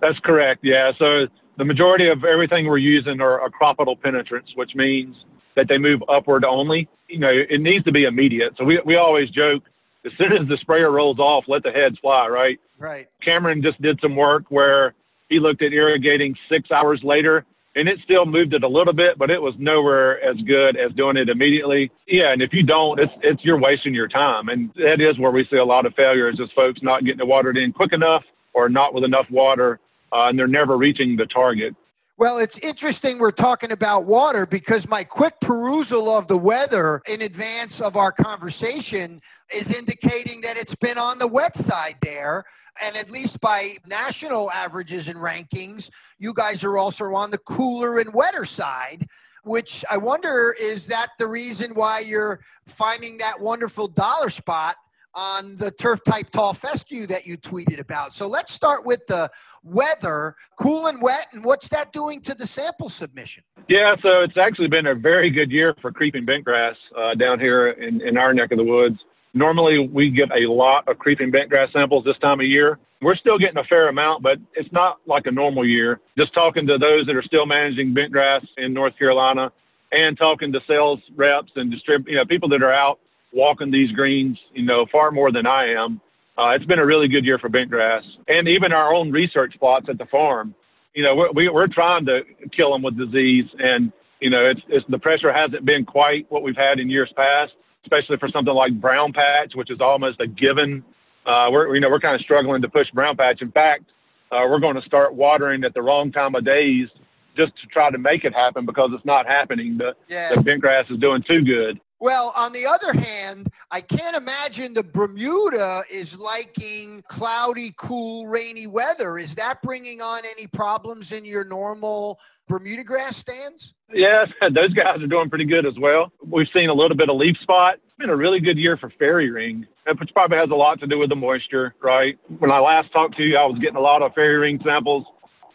That's 0.00 0.18
correct, 0.20 0.60
yeah. 0.62 0.92
So 0.98 1.26
the 1.58 1.64
majority 1.66 2.08
of 2.08 2.24
everything 2.24 2.66
we're 2.66 2.78
using 2.78 3.20
are 3.20 3.46
acropetal 3.46 4.00
penetrants, 4.00 4.52
which 4.54 4.74
means 4.74 5.16
that 5.54 5.68
they 5.68 5.76
move 5.76 6.02
upward 6.08 6.46
only. 6.46 6.88
You 7.08 7.18
know, 7.18 7.30
it 7.30 7.60
needs 7.60 7.84
to 7.84 7.92
be 7.92 8.04
immediate. 8.04 8.54
So 8.56 8.64
we, 8.64 8.80
we 8.86 8.96
always 8.96 9.28
joke 9.28 9.64
as 10.06 10.12
soon 10.16 10.32
as 10.32 10.48
the 10.48 10.56
sprayer 10.60 10.90
rolls 10.90 11.18
off, 11.18 11.44
let 11.46 11.62
the 11.62 11.72
heads 11.72 11.98
fly, 11.98 12.26
right? 12.28 12.58
Right. 12.78 13.08
Cameron 13.22 13.60
just 13.60 13.80
did 13.82 13.98
some 14.00 14.16
work 14.16 14.44
where 14.48 14.94
he 15.28 15.40
looked 15.40 15.62
at 15.62 15.72
irrigating 15.72 16.34
six 16.50 16.70
hours 16.70 17.00
later, 17.02 17.44
and 17.74 17.88
it 17.88 17.98
still 18.04 18.24
moved 18.24 18.54
it 18.54 18.62
a 18.62 18.68
little 18.68 18.92
bit, 18.92 19.18
but 19.18 19.30
it 19.30 19.40
was 19.40 19.54
nowhere 19.58 20.22
as 20.22 20.36
good 20.46 20.76
as 20.76 20.92
doing 20.96 21.16
it 21.16 21.28
immediately. 21.28 21.90
Yeah, 22.06 22.32
and 22.32 22.40
if 22.40 22.52
you 22.52 22.62
don't, 22.62 22.98
it's 22.98 23.12
it's 23.22 23.44
you're 23.44 23.60
wasting 23.60 23.94
your 23.94 24.08
time, 24.08 24.48
and 24.48 24.70
that 24.76 25.00
is 25.00 25.18
where 25.18 25.30
we 25.30 25.46
see 25.50 25.58
a 25.58 25.64
lot 25.64 25.84
of 25.84 25.94
failures 25.94 26.38
is 26.40 26.50
folks 26.56 26.80
not 26.82 27.04
getting 27.04 27.20
it 27.20 27.26
watered 27.26 27.56
in 27.56 27.72
quick 27.72 27.92
enough 27.92 28.22
or 28.54 28.68
not 28.68 28.94
with 28.94 29.04
enough 29.04 29.26
water, 29.30 29.78
uh, 30.12 30.28
and 30.28 30.38
they're 30.38 30.46
never 30.46 30.78
reaching 30.78 31.16
the 31.16 31.26
target. 31.26 31.74
Well, 32.18 32.38
it's 32.38 32.56
interesting 32.58 33.18
we're 33.18 33.30
talking 33.30 33.72
about 33.72 34.06
water 34.06 34.46
because 34.46 34.88
my 34.88 35.04
quick 35.04 35.38
perusal 35.38 36.08
of 36.08 36.26
the 36.28 36.38
weather 36.38 37.02
in 37.06 37.20
advance 37.20 37.82
of 37.82 37.94
our 37.94 38.10
conversation 38.10 39.20
is 39.52 39.70
indicating 39.70 40.40
that 40.40 40.56
it's 40.56 40.74
been 40.74 40.96
on 40.96 41.18
the 41.18 41.26
wet 41.26 41.58
side 41.58 41.96
there. 42.00 42.46
And 42.80 42.96
at 42.96 43.10
least 43.10 43.38
by 43.40 43.76
national 43.86 44.50
averages 44.50 45.08
and 45.08 45.18
rankings, 45.18 45.90
you 46.18 46.32
guys 46.32 46.64
are 46.64 46.78
also 46.78 47.12
on 47.12 47.30
the 47.30 47.38
cooler 47.38 47.98
and 47.98 48.14
wetter 48.14 48.46
side, 48.46 49.06
which 49.44 49.84
I 49.90 49.98
wonder 49.98 50.56
is 50.58 50.86
that 50.86 51.10
the 51.18 51.26
reason 51.26 51.74
why 51.74 51.98
you're 51.98 52.40
finding 52.66 53.18
that 53.18 53.38
wonderful 53.38 53.88
dollar 53.88 54.30
spot 54.30 54.76
on 55.16 55.56
the 55.56 55.70
turf 55.70 56.04
type 56.04 56.30
tall 56.30 56.52
fescue 56.52 57.06
that 57.06 57.26
you 57.26 57.38
tweeted 57.38 57.80
about. 57.80 58.14
So 58.14 58.26
let's 58.26 58.52
start 58.52 58.84
with 58.84 59.04
the 59.08 59.30
weather, 59.64 60.36
cool 60.60 60.86
and 60.86 61.00
wet, 61.00 61.28
and 61.32 61.42
what's 61.42 61.68
that 61.68 61.92
doing 61.92 62.20
to 62.20 62.34
the 62.34 62.46
sample 62.46 62.90
submission? 62.90 63.42
Yeah, 63.68 63.96
so 64.02 64.20
it's 64.22 64.36
actually 64.36 64.68
been 64.68 64.86
a 64.86 64.94
very 64.94 65.30
good 65.30 65.50
year 65.50 65.74
for 65.80 65.90
creeping 65.90 66.26
bentgrass 66.26 66.74
uh, 66.96 67.14
down 67.14 67.40
here 67.40 67.70
in, 67.70 68.02
in 68.02 68.18
our 68.18 68.34
neck 68.34 68.52
of 68.52 68.58
the 68.58 68.64
woods. 68.64 68.98
Normally, 69.32 69.88
we 69.88 70.10
get 70.10 70.30
a 70.30 70.50
lot 70.50 70.86
of 70.86 70.98
creeping 70.98 71.32
bentgrass 71.32 71.72
samples 71.72 72.04
this 72.04 72.16
time 72.18 72.40
of 72.40 72.46
year. 72.46 72.78
We're 73.02 73.16
still 73.16 73.38
getting 73.38 73.58
a 73.58 73.64
fair 73.64 73.88
amount, 73.88 74.22
but 74.22 74.38
it's 74.54 74.72
not 74.72 74.98
like 75.06 75.26
a 75.26 75.30
normal 75.30 75.66
year. 75.66 76.00
Just 76.16 76.32
talking 76.32 76.66
to 76.66 76.78
those 76.78 77.06
that 77.06 77.16
are 77.16 77.22
still 77.22 77.44
managing 77.44 77.94
bentgrass 77.94 78.46
in 78.56 78.72
North 78.72 78.96
Carolina 78.98 79.50
and 79.92 80.16
talking 80.16 80.52
to 80.52 80.60
sales 80.66 81.00
reps 81.14 81.52
and 81.56 81.72
distrib- 81.72 82.06
you 82.06 82.16
know, 82.16 82.24
people 82.24 82.48
that 82.50 82.62
are 82.62 82.72
out 82.72 82.98
walking 83.32 83.70
these 83.70 83.92
greens, 83.92 84.38
you 84.54 84.64
know, 84.64 84.86
far 84.90 85.10
more 85.10 85.32
than 85.32 85.46
I 85.46 85.72
am. 85.72 86.00
Uh, 86.38 86.50
it's 86.50 86.66
been 86.66 86.78
a 86.78 86.86
really 86.86 87.08
good 87.08 87.24
year 87.24 87.38
for 87.38 87.48
bentgrass 87.48 88.02
and 88.28 88.46
even 88.46 88.72
our 88.72 88.94
own 88.94 89.10
research 89.10 89.54
plots 89.58 89.86
at 89.88 89.98
the 89.98 90.06
farm. 90.06 90.54
You 90.94 91.02
know, 91.02 91.14
we're, 91.14 91.32
we, 91.32 91.46
are 91.46 91.52
we 91.52 91.62
are 91.62 91.68
trying 91.68 92.06
to 92.06 92.22
kill 92.54 92.72
them 92.72 92.82
with 92.82 92.96
disease 92.98 93.46
and, 93.58 93.92
you 94.20 94.30
know, 94.30 94.46
it's, 94.46 94.60
it's 94.68 94.84
the 94.88 94.98
pressure 94.98 95.32
hasn't 95.32 95.64
been 95.64 95.84
quite 95.84 96.26
what 96.30 96.42
we've 96.42 96.56
had 96.56 96.78
in 96.78 96.90
years 96.90 97.10
past 97.16 97.52
especially 97.86 98.16
for 98.18 98.28
something 98.28 98.52
like 98.52 98.78
brown 98.80 99.12
patch, 99.12 99.52
which 99.54 99.70
is 99.70 99.80
almost 99.80 100.20
a 100.20 100.26
given. 100.26 100.84
Uh, 101.24 101.48
we're 101.50 101.74
you 101.74 101.80
know 101.80 101.88
we're 101.88 102.00
kind 102.00 102.14
of 102.14 102.20
struggling 102.20 102.62
to 102.62 102.68
push 102.68 102.90
brown 102.92 103.16
patch. 103.16 103.40
In 103.40 103.50
fact, 103.50 103.84
uh, 104.30 104.42
we're 104.48 104.60
going 104.60 104.76
to 104.76 104.82
start 104.82 105.14
watering 105.14 105.64
at 105.64 105.74
the 105.74 105.82
wrong 105.82 106.12
time 106.12 106.34
of 106.34 106.44
days 106.44 106.88
just 107.36 107.52
to 107.60 107.66
try 107.68 107.90
to 107.90 107.98
make 107.98 108.24
it 108.24 108.34
happen 108.34 108.66
because 108.66 108.90
it's 108.92 109.04
not 109.04 109.26
happening. 109.26 109.78
The 109.78 109.94
yeah. 110.08 110.34
the 110.34 110.40
bentgrass 110.40 110.90
is 110.90 110.98
doing 110.98 111.22
too 111.26 111.42
good. 111.42 111.80
Well, 111.98 112.32
on 112.36 112.52
the 112.52 112.66
other 112.66 112.92
hand, 112.92 113.48
I 113.70 113.80
can't 113.80 114.16
imagine 114.16 114.74
the 114.74 114.82
Bermuda 114.82 115.82
is 115.90 116.18
liking 116.18 117.02
cloudy, 117.08 117.74
cool, 117.78 118.26
rainy 118.26 118.66
weather. 118.66 119.16
Is 119.16 119.34
that 119.36 119.62
bringing 119.62 120.02
on 120.02 120.22
any 120.26 120.46
problems 120.46 121.12
in 121.12 121.24
your 121.24 121.42
normal 121.42 122.18
Bermuda 122.48 122.84
grass 122.84 123.16
stands? 123.16 123.72
Yes, 123.92 124.28
those 124.54 124.74
guys 124.74 125.00
are 125.00 125.06
doing 125.06 125.30
pretty 125.30 125.46
good 125.46 125.64
as 125.64 125.78
well. 125.80 126.12
We've 126.22 126.46
seen 126.52 126.68
a 126.68 126.74
little 126.74 126.96
bit 126.96 127.08
of 127.08 127.16
leaf 127.16 127.36
spot. 127.40 127.76
It's 127.76 127.96
been 127.98 128.10
a 128.10 128.16
really 128.16 128.40
good 128.40 128.58
year 128.58 128.76
for 128.76 128.90
fairy 128.98 129.30
ring, 129.30 129.66
which 129.98 130.10
probably 130.12 130.36
has 130.36 130.50
a 130.50 130.54
lot 130.54 130.78
to 130.80 130.86
do 130.86 130.98
with 130.98 131.08
the 131.08 131.16
moisture, 131.16 131.74
right? 131.82 132.18
When 132.38 132.50
I 132.50 132.58
last 132.58 132.92
talked 132.92 133.16
to 133.16 133.22
you, 133.22 133.38
I 133.38 133.46
was 133.46 133.58
getting 133.58 133.76
a 133.76 133.80
lot 133.80 134.02
of 134.02 134.12
fairy 134.12 134.36
ring 134.36 134.60
samples. 134.62 135.06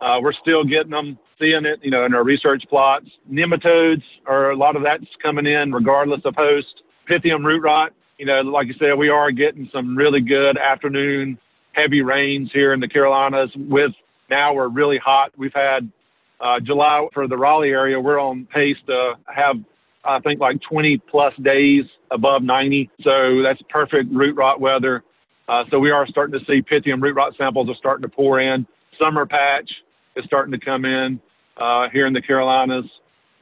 Uh, 0.02 0.18
we're 0.20 0.34
still 0.34 0.64
getting 0.64 0.90
them 0.90 1.20
seeing 1.42 1.66
it, 1.66 1.80
you 1.82 1.92
know, 1.92 2.06
in 2.06 2.14
our 2.14 2.24
research 2.24 2.64
plots. 2.70 3.08
Nematodes 3.30 4.04
are 4.28 4.52
a 4.52 4.56
lot 4.56 4.76
of 4.76 4.84
that's 4.84 5.06
coming 5.22 5.48
in 5.48 5.72
regardless 5.72 6.22
of 6.26 6.36
host. 6.36 6.84
Pythium 7.10 7.44
root 7.44 7.64
rot, 7.64 7.92
you 8.18 8.26
know, 8.26 8.42
like 8.42 8.68
you 8.68 8.76
said, 8.80 8.94
we 8.94 9.10
are 9.10 9.32
getting 9.32 9.68
some 9.74 9.98
really 9.98 10.22
good 10.22 10.58
afternoon 10.58 11.38
heavy 11.74 12.02
rains 12.02 12.50
here 12.54 12.74
in 12.74 12.80
the 12.80 12.88
Carolinas. 12.88 13.50
With 13.56 13.92
now 14.30 14.54
we're 14.54 14.70
really 14.70 15.00
hot. 15.00 15.32
We've 15.38 15.54
had 15.54 15.92
uh, 16.40 16.60
July 16.60 17.08
for 17.14 17.28
the 17.28 17.38
Raleigh 17.38 17.70
area. 17.70 18.00
We're 18.00 18.20
on 18.20 18.48
pace 18.54 18.78
to 18.88 19.14
have 19.26 19.58
I 20.04 20.20
think 20.20 20.40
like 20.40 20.60
20 20.68 20.98
plus 21.10 21.34
days 21.44 21.86
above 22.10 22.44
90. 22.44 22.90
So 23.02 23.42
that's 23.44 23.62
perfect 23.70 24.12
root 24.12 24.36
rot 24.36 24.60
weather. 24.60 25.04
Uh, 25.48 25.64
so 25.70 25.80
we 25.80 25.92
are 25.92 26.08
starting 26.08 26.40
to 26.40 26.46
see 26.46 26.62
Pythium 26.62 27.02
root 27.02 27.16
rot 27.16 27.34
samples 27.38 27.70
are 27.70 27.76
starting 27.76 28.04
to 28.04 28.10
pour 28.10 28.40
in. 28.40 28.66
Summer 29.00 29.26
patch 29.26 29.70
is 30.16 30.26
starting 30.26 30.52
to 30.52 30.60
come 30.64 30.86
in. 30.86 31.20
Uh, 31.62 31.90
here 31.94 32.08
in 32.08 32.14
the 32.14 32.22
Carolinas 32.22 32.86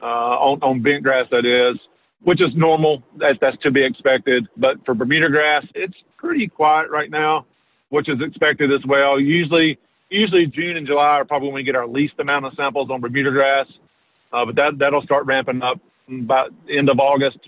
uh, 0.01 0.05
on, 0.05 0.59
on 0.61 0.81
bent 0.81 1.03
grass, 1.03 1.25
that 1.31 1.45
is, 1.45 1.79
which 2.23 2.41
is 2.41 2.49
normal. 2.55 3.01
That, 3.17 3.37
that's 3.39 3.57
to 3.63 3.71
be 3.71 3.83
expected. 3.83 4.47
But 4.57 4.75
for 4.85 4.93
Bermuda 4.93 5.29
grass, 5.29 5.65
it's 5.73 5.95
pretty 6.17 6.47
quiet 6.47 6.89
right 6.89 7.09
now, 7.09 7.45
which 7.89 8.09
is 8.09 8.19
expected 8.21 8.71
as 8.73 8.81
well. 8.85 9.19
Usually, 9.19 9.79
usually 10.09 10.45
June 10.47 10.75
and 10.77 10.85
July 10.85 11.19
are 11.19 11.25
probably 11.25 11.47
when 11.47 11.55
we 11.55 11.63
get 11.63 11.75
our 11.75 11.87
least 11.87 12.15
amount 12.19 12.45
of 12.45 12.53
samples 12.55 12.89
on 12.91 12.99
Bermuda 12.99 13.31
grass, 13.31 13.67
uh, 14.33 14.45
but 14.45 14.55
that 14.55 14.77
that'll 14.77 15.01
start 15.01 15.25
ramping 15.25 15.61
up 15.61 15.79
by 16.07 16.47
end 16.69 16.89
of 16.89 16.99
August. 16.99 17.39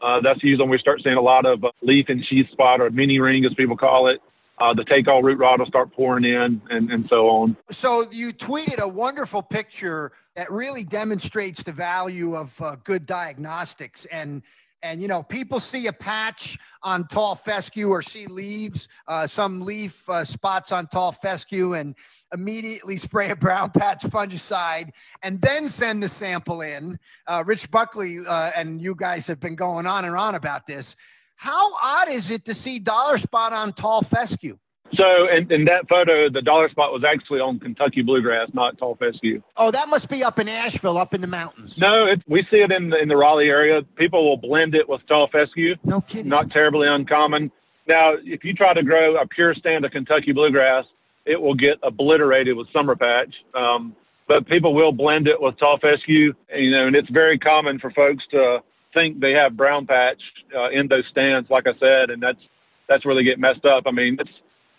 Uh, 0.00 0.20
that's 0.20 0.42
usually 0.42 0.64
when 0.64 0.70
we 0.70 0.78
start 0.78 1.00
seeing 1.02 1.16
a 1.16 1.20
lot 1.20 1.46
of 1.46 1.64
uh, 1.64 1.70
leaf 1.82 2.06
and 2.08 2.24
sheath 2.26 2.50
spot 2.50 2.80
or 2.80 2.90
mini 2.90 3.18
ring, 3.18 3.44
as 3.44 3.54
people 3.54 3.76
call 3.76 4.08
it. 4.08 4.20
Uh, 4.58 4.72
the 4.74 4.84
take 4.84 5.08
all 5.08 5.22
root 5.22 5.38
rot 5.38 5.58
will 5.58 5.66
start 5.66 5.92
pouring 5.92 6.24
in 6.24 6.60
and, 6.70 6.90
and 6.90 7.06
so 7.08 7.28
on. 7.28 7.56
So 7.70 8.08
you 8.10 8.32
tweeted 8.32 8.78
a 8.78 8.86
wonderful 8.86 9.42
picture 9.42 10.12
that 10.36 10.50
really 10.50 10.84
demonstrates 10.84 11.62
the 11.62 11.72
value 11.72 12.36
of 12.36 12.60
uh, 12.60 12.76
good 12.84 13.06
diagnostics. 13.06 14.04
And 14.06 14.42
and 14.82 15.00
you 15.00 15.08
know 15.08 15.22
people 15.22 15.60
see 15.60 15.86
a 15.86 15.92
patch 15.92 16.58
on 16.82 17.06
tall 17.06 17.34
fescue 17.34 17.88
or 17.88 18.02
see 18.02 18.26
leaves 18.26 18.88
uh, 19.06 19.26
some 19.26 19.62
leaf 19.62 20.08
uh, 20.08 20.24
spots 20.24 20.72
on 20.72 20.86
tall 20.88 21.12
fescue 21.12 21.74
and 21.74 21.94
immediately 22.32 22.96
spray 22.96 23.30
a 23.30 23.36
brown 23.36 23.70
patch 23.76 24.02
fungicide 24.02 24.90
and 25.22 25.40
then 25.40 25.68
send 25.68 26.02
the 26.02 26.08
sample 26.08 26.60
in. 26.60 26.98
Uh, 27.26 27.42
rich 27.46 27.70
buckley 27.70 28.18
uh, 28.26 28.50
and 28.56 28.80
you 28.80 28.94
guys 28.94 29.26
have 29.26 29.40
been 29.40 29.56
going 29.56 29.86
on 29.86 30.04
and 30.04 30.16
on 30.16 30.34
about 30.34 30.66
this 30.66 30.96
how 31.42 31.74
odd 31.82 32.08
is 32.08 32.30
it 32.30 32.44
to 32.44 32.54
see 32.54 32.78
dollar 32.78 33.18
spot 33.18 33.52
on 33.52 33.72
tall 33.72 34.02
fescue 34.02 34.56
so 34.94 35.26
in, 35.34 35.50
in 35.50 35.64
that 35.64 35.88
photo, 35.88 36.28
the 36.28 36.42
dollar 36.42 36.68
spot 36.68 36.92
was 36.92 37.02
actually 37.02 37.40
on 37.40 37.58
Kentucky 37.58 38.02
bluegrass, 38.02 38.50
not 38.52 38.76
tall 38.76 38.94
fescue. 38.96 39.42
Oh, 39.56 39.70
that 39.70 39.88
must 39.88 40.08
be 40.10 40.22
up 40.22 40.38
in 40.38 40.48
Asheville, 40.48 40.98
up 40.98 41.14
in 41.14 41.22
the 41.22 41.26
mountains. 41.26 41.78
No, 41.78 42.04
it, 42.04 42.22
we 42.28 42.46
see 42.50 42.58
it 42.58 42.70
in 42.70 42.90
the, 42.90 43.00
in 43.00 43.08
the 43.08 43.16
Raleigh 43.16 43.48
area. 43.48 43.80
People 43.96 44.28
will 44.28 44.36
blend 44.36 44.74
it 44.74 44.86
with 44.86 45.00
tall 45.08 45.28
fescue. 45.32 45.76
No 45.82 46.02
kidding. 46.02 46.28
Not 46.28 46.50
terribly 46.50 46.88
uncommon. 46.88 47.50
Now, 47.88 48.16
if 48.22 48.44
you 48.44 48.52
try 48.52 48.74
to 48.74 48.82
grow 48.82 49.16
a 49.16 49.26
pure 49.26 49.54
stand 49.54 49.86
of 49.86 49.92
Kentucky 49.92 50.32
bluegrass, 50.32 50.84
it 51.24 51.40
will 51.40 51.54
get 51.54 51.78
obliterated 51.82 52.54
with 52.54 52.70
summer 52.70 52.94
patch. 52.94 53.34
Um, 53.54 53.96
but 54.28 54.46
people 54.46 54.74
will 54.74 54.92
blend 54.92 55.26
it 55.26 55.40
with 55.40 55.58
tall 55.58 55.78
fescue, 55.78 56.34
you 56.54 56.70
know, 56.70 56.86
and 56.86 56.94
it's 56.94 57.10
very 57.10 57.38
common 57.38 57.78
for 57.78 57.90
folks 57.92 58.24
to 58.32 58.58
think 58.94 59.20
they 59.20 59.32
have 59.32 59.56
brown 59.56 59.86
patch 59.86 60.20
uh, 60.56 60.70
in 60.70 60.88
those 60.88 61.04
stands, 61.10 61.50
like 61.50 61.66
I 61.66 61.78
said, 61.78 62.10
and 62.10 62.22
that's 62.22 62.40
that's 62.88 63.04
where 63.04 63.14
they 63.14 63.24
get 63.24 63.38
messed 63.38 63.64
up. 63.64 63.84
I 63.86 63.90
mean, 63.90 64.16
it's 64.20 64.30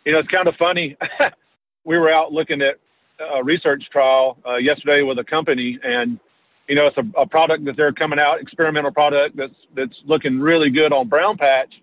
you 0.05 0.12
know, 0.12 0.20
it's 0.20 0.29
kind 0.29 0.48
of 0.48 0.55
funny. 0.55 0.98
we 1.86 1.98
were 1.98 2.12
out 2.12 2.32
looking 2.32 2.62
at 2.62 2.75
a 3.20 3.43
research 3.43 3.84
trial 3.91 4.38
uh, 4.48 4.58
yesterday 4.58 5.01
with 5.01 5.20
a 5.20 5.24
company, 5.24 5.79
and 5.84 6.20
you 6.67 6.75
know, 6.75 6.88
it's 6.88 6.98
a, 6.98 7.22
a, 7.22 7.27
product 7.27 7.65
that 7.65 7.75
they're 7.75 7.91
coming 7.91 8.20
out, 8.20 8.41
experimental 8.41 8.91
product 8.91 9.36
that's 9.36 9.53
that's 9.75 9.96
looking 10.05 10.39
really 10.39 10.70
good 10.70 10.93
on 10.93 11.10
brown 11.10 11.38
patch. 11.38 11.74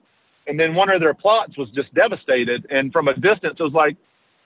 And 0.47 0.59
then 0.59 0.75
one 0.75 0.91
of 0.91 1.01
their 1.01 1.15
plots 1.15 1.57
was 1.59 1.69
just 1.75 1.93
devastated, 1.95 2.67
and 2.71 2.93
from 2.93 3.09
a 3.09 3.15
distance, 3.15 3.57
it 3.59 3.63
was 3.63 3.75
like, 3.75 3.97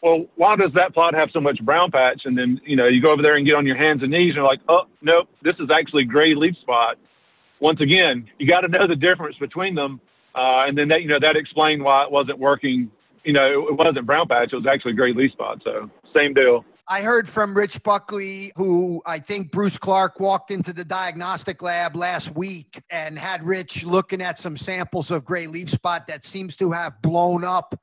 well, 0.02 0.26
why 0.36 0.56
does 0.56 0.72
that 0.74 0.92
plot 0.92 1.14
have 1.14 1.30
so 1.32 1.40
much 1.40 1.58
brown 1.64 1.90
patch? 1.90 2.22
And 2.24 2.36
then 2.36 2.60
you 2.64 2.76
know, 2.76 2.86
you 2.86 3.00
go 3.00 3.12
over 3.12 3.22
there 3.22 3.36
and 3.36 3.46
get 3.46 3.54
on 3.54 3.66
your 3.66 3.76
hands 3.76 4.02
and 4.02 4.10
knees, 4.10 4.30
and 4.30 4.36
you're 4.36 4.44
like, 4.44 4.60
oh, 4.68 4.82
nope, 5.02 5.28
this 5.42 5.54
is 5.60 5.68
actually 5.74 6.04
gray 6.04 6.34
leaf 6.34 6.56
spot. 6.60 6.96
Once 7.64 7.80
again, 7.80 8.28
you 8.38 8.46
got 8.46 8.60
to 8.60 8.68
know 8.68 8.86
the 8.86 8.94
difference 8.94 9.36
between 9.38 9.74
them, 9.74 9.98
uh, 10.36 10.68
and 10.68 10.76
then 10.76 10.86
that 10.88 11.02
you 11.02 11.08
know 11.08 11.18
that 11.18 11.34
explained 11.34 11.82
why 11.82 12.04
it 12.04 12.10
wasn't 12.12 12.38
working 12.38 12.90
you 13.24 13.32
know, 13.32 13.66
it 13.68 13.76
wasn't 13.76 14.06
brown 14.06 14.28
patch. 14.28 14.52
It 14.52 14.56
was 14.56 14.66
actually 14.66 14.92
a 14.92 14.96
gray 14.96 15.12
leaf 15.12 15.32
spot. 15.32 15.60
So 15.64 15.90
same 16.14 16.34
deal. 16.34 16.64
I 16.86 17.00
heard 17.00 17.26
from 17.26 17.56
Rich 17.56 17.82
Buckley, 17.82 18.52
who 18.56 19.00
I 19.06 19.18
think 19.18 19.50
Bruce 19.50 19.78
Clarke 19.78 20.20
walked 20.20 20.50
into 20.50 20.74
the 20.74 20.84
diagnostic 20.84 21.62
lab 21.62 21.96
last 21.96 22.34
week 22.36 22.82
and 22.90 23.18
had 23.18 23.42
Rich 23.42 23.84
looking 23.84 24.20
at 24.20 24.38
some 24.38 24.56
samples 24.58 25.10
of 25.10 25.24
gray 25.24 25.46
leaf 25.46 25.70
spot 25.70 26.06
that 26.08 26.24
seems 26.26 26.56
to 26.56 26.70
have 26.72 27.00
blown 27.00 27.42
up 27.42 27.80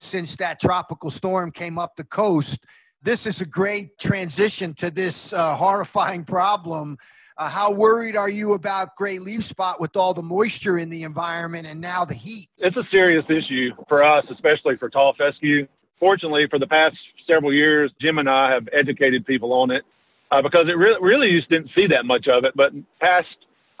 since 0.00 0.34
that 0.36 0.60
tropical 0.60 1.10
storm 1.10 1.52
came 1.52 1.78
up 1.78 1.94
the 1.94 2.04
coast. 2.04 2.66
This 3.02 3.24
is 3.24 3.40
a 3.40 3.46
great 3.46 3.96
transition 3.98 4.74
to 4.74 4.90
this 4.90 5.32
uh, 5.32 5.54
horrifying 5.54 6.24
problem 6.24 6.98
uh, 7.40 7.48
how 7.48 7.72
worried 7.72 8.16
are 8.16 8.28
you 8.28 8.52
about 8.52 8.94
gray 8.96 9.18
leaf 9.18 9.42
spot 9.42 9.80
with 9.80 9.96
all 9.96 10.12
the 10.12 10.22
moisture 10.22 10.76
in 10.76 10.90
the 10.90 11.04
environment 11.04 11.66
and 11.66 11.80
now 11.80 12.04
the 12.04 12.14
heat? 12.14 12.50
It's 12.58 12.76
a 12.76 12.86
serious 12.90 13.24
issue 13.30 13.70
for 13.88 14.04
us, 14.04 14.26
especially 14.30 14.76
for 14.76 14.90
tall 14.90 15.14
fescue. 15.16 15.66
Fortunately, 15.98 16.46
for 16.50 16.58
the 16.58 16.66
past 16.66 16.96
several 17.26 17.52
years, 17.52 17.90
Jim 17.98 18.18
and 18.18 18.28
I 18.28 18.52
have 18.52 18.68
educated 18.78 19.24
people 19.24 19.54
on 19.54 19.70
it 19.70 19.84
uh, 20.30 20.42
because 20.42 20.66
it 20.68 20.76
really, 20.76 20.98
really 21.00 21.34
just 21.34 21.48
didn't 21.48 21.70
see 21.74 21.86
that 21.86 22.04
much 22.04 22.28
of 22.28 22.44
it. 22.44 22.52
But 22.54 22.72
past, 23.00 23.28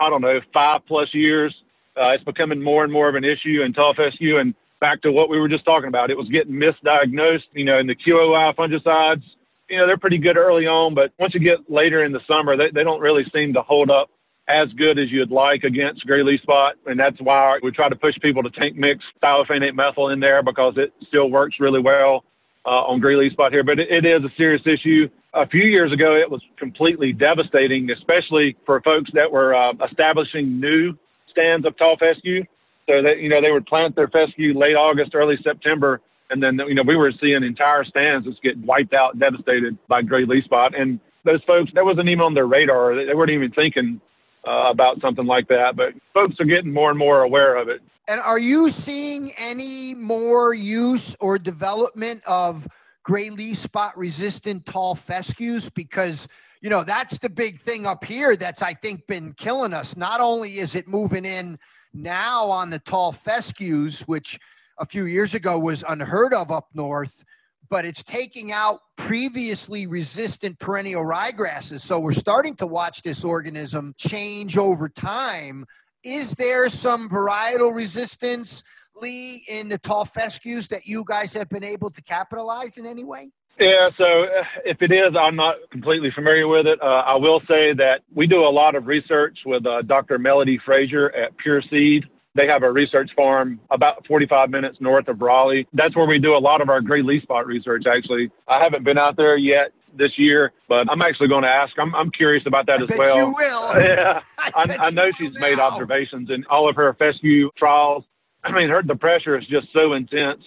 I 0.00 0.08
don't 0.08 0.22
know, 0.22 0.40
five 0.54 0.80
plus 0.88 1.08
years, 1.12 1.54
uh, 1.98 2.12
it's 2.12 2.24
becoming 2.24 2.62
more 2.62 2.82
and 2.82 2.92
more 2.92 3.10
of 3.10 3.14
an 3.14 3.24
issue 3.24 3.62
in 3.62 3.74
tall 3.74 3.92
fescue. 3.94 4.38
And 4.38 4.54
back 4.80 5.02
to 5.02 5.12
what 5.12 5.28
we 5.28 5.38
were 5.38 5.48
just 5.48 5.66
talking 5.66 5.88
about, 5.88 6.10
it 6.10 6.16
was 6.16 6.28
getting 6.30 6.54
misdiagnosed, 6.54 7.52
you 7.52 7.66
know, 7.66 7.78
in 7.78 7.86
the 7.86 7.94
QOI 7.94 8.54
fungicides 8.56 9.24
you 9.70 9.78
know, 9.78 9.86
they're 9.86 9.96
pretty 9.96 10.18
good 10.18 10.36
early 10.36 10.66
on, 10.66 10.94
but 10.94 11.12
once 11.18 11.32
you 11.32 11.40
get 11.40 11.70
later 11.70 12.04
in 12.04 12.12
the 12.12 12.20
summer, 12.26 12.56
they, 12.56 12.70
they 12.74 12.82
don't 12.82 13.00
really 13.00 13.24
seem 13.32 13.54
to 13.54 13.62
hold 13.62 13.90
up 13.90 14.10
as 14.48 14.68
good 14.72 14.98
as 14.98 15.10
you'd 15.10 15.30
like 15.30 15.62
against 15.62 16.04
gray 16.06 16.22
leaf 16.22 16.40
spot. 16.42 16.74
And 16.86 16.98
that's 16.98 17.20
why 17.20 17.58
we 17.62 17.70
try 17.70 17.88
to 17.88 17.96
push 17.96 18.14
people 18.20 18.42
to 18.42 18.50
tank 18.50 18.76
mix 18.76 19.04
thiophanate 19.22 19.74
methyl 19.74 20.08
in 20.08 20.18
there 20.18 20.42
because 20.42 20.74
it 20.76 20.92
still 21.06 21.30
works 21.30 21.56
really 21.60 21.80
well 21.80 22.24
uh, 22.66 22.90
on 22.90 23.00
gray 23.00 23.14
leaf 23.14 23.32
spot 23.32 23.52
here. 23.52 23.62
But 23.62 23.78
it, 23.78 23.90
it 23.90 24.04
is 24.04 24.24
a 24.24 24.34
serious 24.36 24.62
issue. 24.66 25.08
A 25.34 25.46
few 25.46 25.62
years 25.62 25.92
ago, 25.92 26.16
it 26.16 26.28
was 26.28 26.42
completely 26.58 27.12
devastating, 27.12 27.88
especially 27.90 28.56
for 28.66 28.80
folks 28.80 29.10
that 29.14 29.30
were 29.30 29.54
uh, 29.54 29.72
establishing 29.88 30.58
new 30.58 30.94
stands 31.30 31.64
of 31.64 31.76
tall 31.78 31.96
fescue. 31.96 32.44
So 32.88 33.02
that, 33.02 33.18
you 33.20 33.28
know, 33.28 33.40
they 33.40 33.52
would 33.52 33.66
plant 33.66 33.94
their 33.94 34.08
fescue 34.08 34.58
late 34.58 34.74
August, 34.74 35.14
early 35.14 35.36
September 35.44 36.00
and 36.30 36.42
then, 36.42 36.58
you 36.68 36.74
know, 36.74 36.82
we 36.82 36.96
were 36.96 37.12
seeing 37.20 37.42
entire 37.42 37.84
stands 37.84 38.26
just 38.26 38.42
get 38.42 38.56
wiped 38.58 38.94
out, 38.94 39.18
devastated 39.18 39.76
by 39.88 40.02
gray 40.02 40.24
leaf 40.24 40.44
spot. 40.44 40.78
And 40.78 41.00
those 41.24 41.42
folks, 41.44 41.70
that 41.74 41.84
wasn't 41.84 42.08
even 42.08 42.20
on 42.20 42.34
their 42.34 42.46
radar. 42.46 42.94
They 42.94 43.14
weren't 43.14 43.30
even 43.30 43.50
thinking 43.50 44.00
uh, 44.46 44.70
about 44.70 45.00
something 45.00 45.26
like 45.26 45.48
that. 45.48 45.76
But 45.76 45.94
folks 46.14 46.36
are 46.40 46.44
getting 46.44 46.72
more 46.72 46.90
and 46.90 46.98
more 46.98 47.22
aware 47.22 47.56
of 47.56 47.68
it. 47.68 47.82
And 48.08 48.20
are 48.20 48.38
you 48.38 48.70
seeing 48.70 49.32
any 49.32 49.94
more 49.94 50.54
use 50.54 51.14
or 51.20 51.38
development 51.38 52.22
of 52.26 52.66
gray 53.02 53.30
leaf 53.30 53.58
spot 53.58 53.96
resistant 53.96 54.66
tall 54.66 54.94
fescues? 54.94 55.68
Because 55.68 56.26
you 56.60 56.70
know 56.70 56.82
that's 56.82 57.18
the 57.18 57.28
big 57.28 57.60
thing 57.60 57.86
up 57.86 58.04
here 58.04 58.36
that's 58.36 58.62
I 58.62 58.74
think 58.74 59.06
been 59.06 59.32
killing 59.34 59.72
us. 59.72 59.96
Not 59.96 60.20
only 60.20 60.58
is 60.58 60.74
it 60.74 60.88
moving 60.88 61.24
in 61.24 61.58
now 61.92 62.50
on 62.50 62.70
the 62.70 62.78
tall 62.80 63.12
fescues, 63.12 64.00
which 64.02 64.38
a 64.80 64.86
few 64.86 65.04
years 65.04 65.34
ago 65.34 65.58
was 65.58 65.84
unheard 65.86 66.32
of 66.32 66.50
up 66.50 66.68
north, 66.74 67.24
but 67.68 67.84
it's 67.84 68.02
taking 68.02 68.50
out 68.50 68.80
previously 68.96 69.86
resistant 69.86 70.58
perennial 70.58 71.04
ryegrasses. 71.04 71.82
So 71.82 72.00
we're 72.00 72.12
starting 72.12 72.56
to 72.56 72.66
watch 72.66 73.02
this 73.02 73.22
organism 73.22 73.94
change 73.98 74.58
over 74.58 74.88
time. 74.88 75.66
Is 76.02 76.32
there 76.32 76.70
some 76.70 77.08
varietal 77.10 77.74
resistance, 77.74 78.64
Lee, 78.96 79.44
in 79.48 79.68
the 79.68 79.78
tall 79.78 80.06
fescues 80.06 80.66
that 80.68 80.86
you 80.86 81.04
guys 81.06 81.34
have 81.34 81.50
been 81.50 81.62
able 81.62 81.90
to 81.90 82.02
capitalize 82.02 82.78
in 82.78 82.86
any 82.86 83.04
way? 83.04 83.30
Yeah, 83.58 83.90
so 83.98 84.04
uh, 84.04 84.42
if 84.64 84.80
it 84.80 84.90
is, 84.90 85.14
I'm 85.20 85.36
not 85.36 85.56
completely 85.70 86.10
familiar 86.14 86.48
with 86.48 86.66
it. 86.66 86.80
Uh, 86.80 86.86
I 86.86 87.16
will 87.16 87.40
say 87.40 87.74
that 87.74 88.00
we 88.14 88.26
do 88.26 88.40
a 88.40 88.48
lot 88.48 88.74
of 88.74 88.86
research 88.86 89.38
with 89.44 89.66
uh, 89.66 89.82
Dr. 89.82 90.18
Melodie 90.18 90.58
Fraser 90.64 91.14
at 91.14 91.36
Pure 91.36 91.64
Seed. 91.68 92.04
They 92.34 92.46
have 92.46 92.62
a 92.62 92.70
research 92.70 93.10
farm 93.16 93.58
about 93.70 94.06
45 94.06 94.50
minutes 94.50 94.78
north 94.80 95.08
of 95.08 95.20
Raleigh. 95.20 95.66
That's 95.72 95.96
where 95.96 96.06
we 96.06 96.18
do 96.18 96.36
a 96.36 96.38
lot 96.38 96.60
of 96.60 96.68
our 96.68 96.80
gray 96.80 97.02
leaf 97.02 97.22
spot 97.22 97.46
research, 97.46 97.84
actually. 97.92 98.30
I 98.46 98.62
haven't 98.62 98.84
been 98.84 98.98
out 98.98 99.16
there 99.16 99.36
yet 99.36 99.72
this 99.96 100.12
year, 100.16 100.52
but 100.68 100.90
I'm 100.90 101.02
actually 101.02 101.28
going 101.28 101.42
to 101.42 101.48
ask. 101.48 101.72
I'm, 101.78 101.94
I'm 101.94 102.10
curious 102.10 102.44
about 102.46 102.66
that 102.66 102.80
I 102.80 102.84
as 102.84 102.98
well. 102.98 103.16
You 103.16 103.34
will. 103.34 103.60
Yeah, 103.80 104.20
I, 104.38 104.50
I, 104.54 104.76
I 104.86 104.90
know 104.90 105.10
she's 105.16 105.38
made 105.40 105.58
observations 105.58 106.30
in 106.30 106.44
all 106.50 106.68
of 106.68 106.76
her 106.76 106.94
fescue 106.94 107.50
trials. 107.56 108.04
I 108.44 108.52
mean, 108.52 108.68
her 108.70 108.82
the 108.82 108.96
pressure 108.96 109.38
is 109.38 109.46
just 109.46 109.68
so 109.72 109.92
intense 109.94 110.42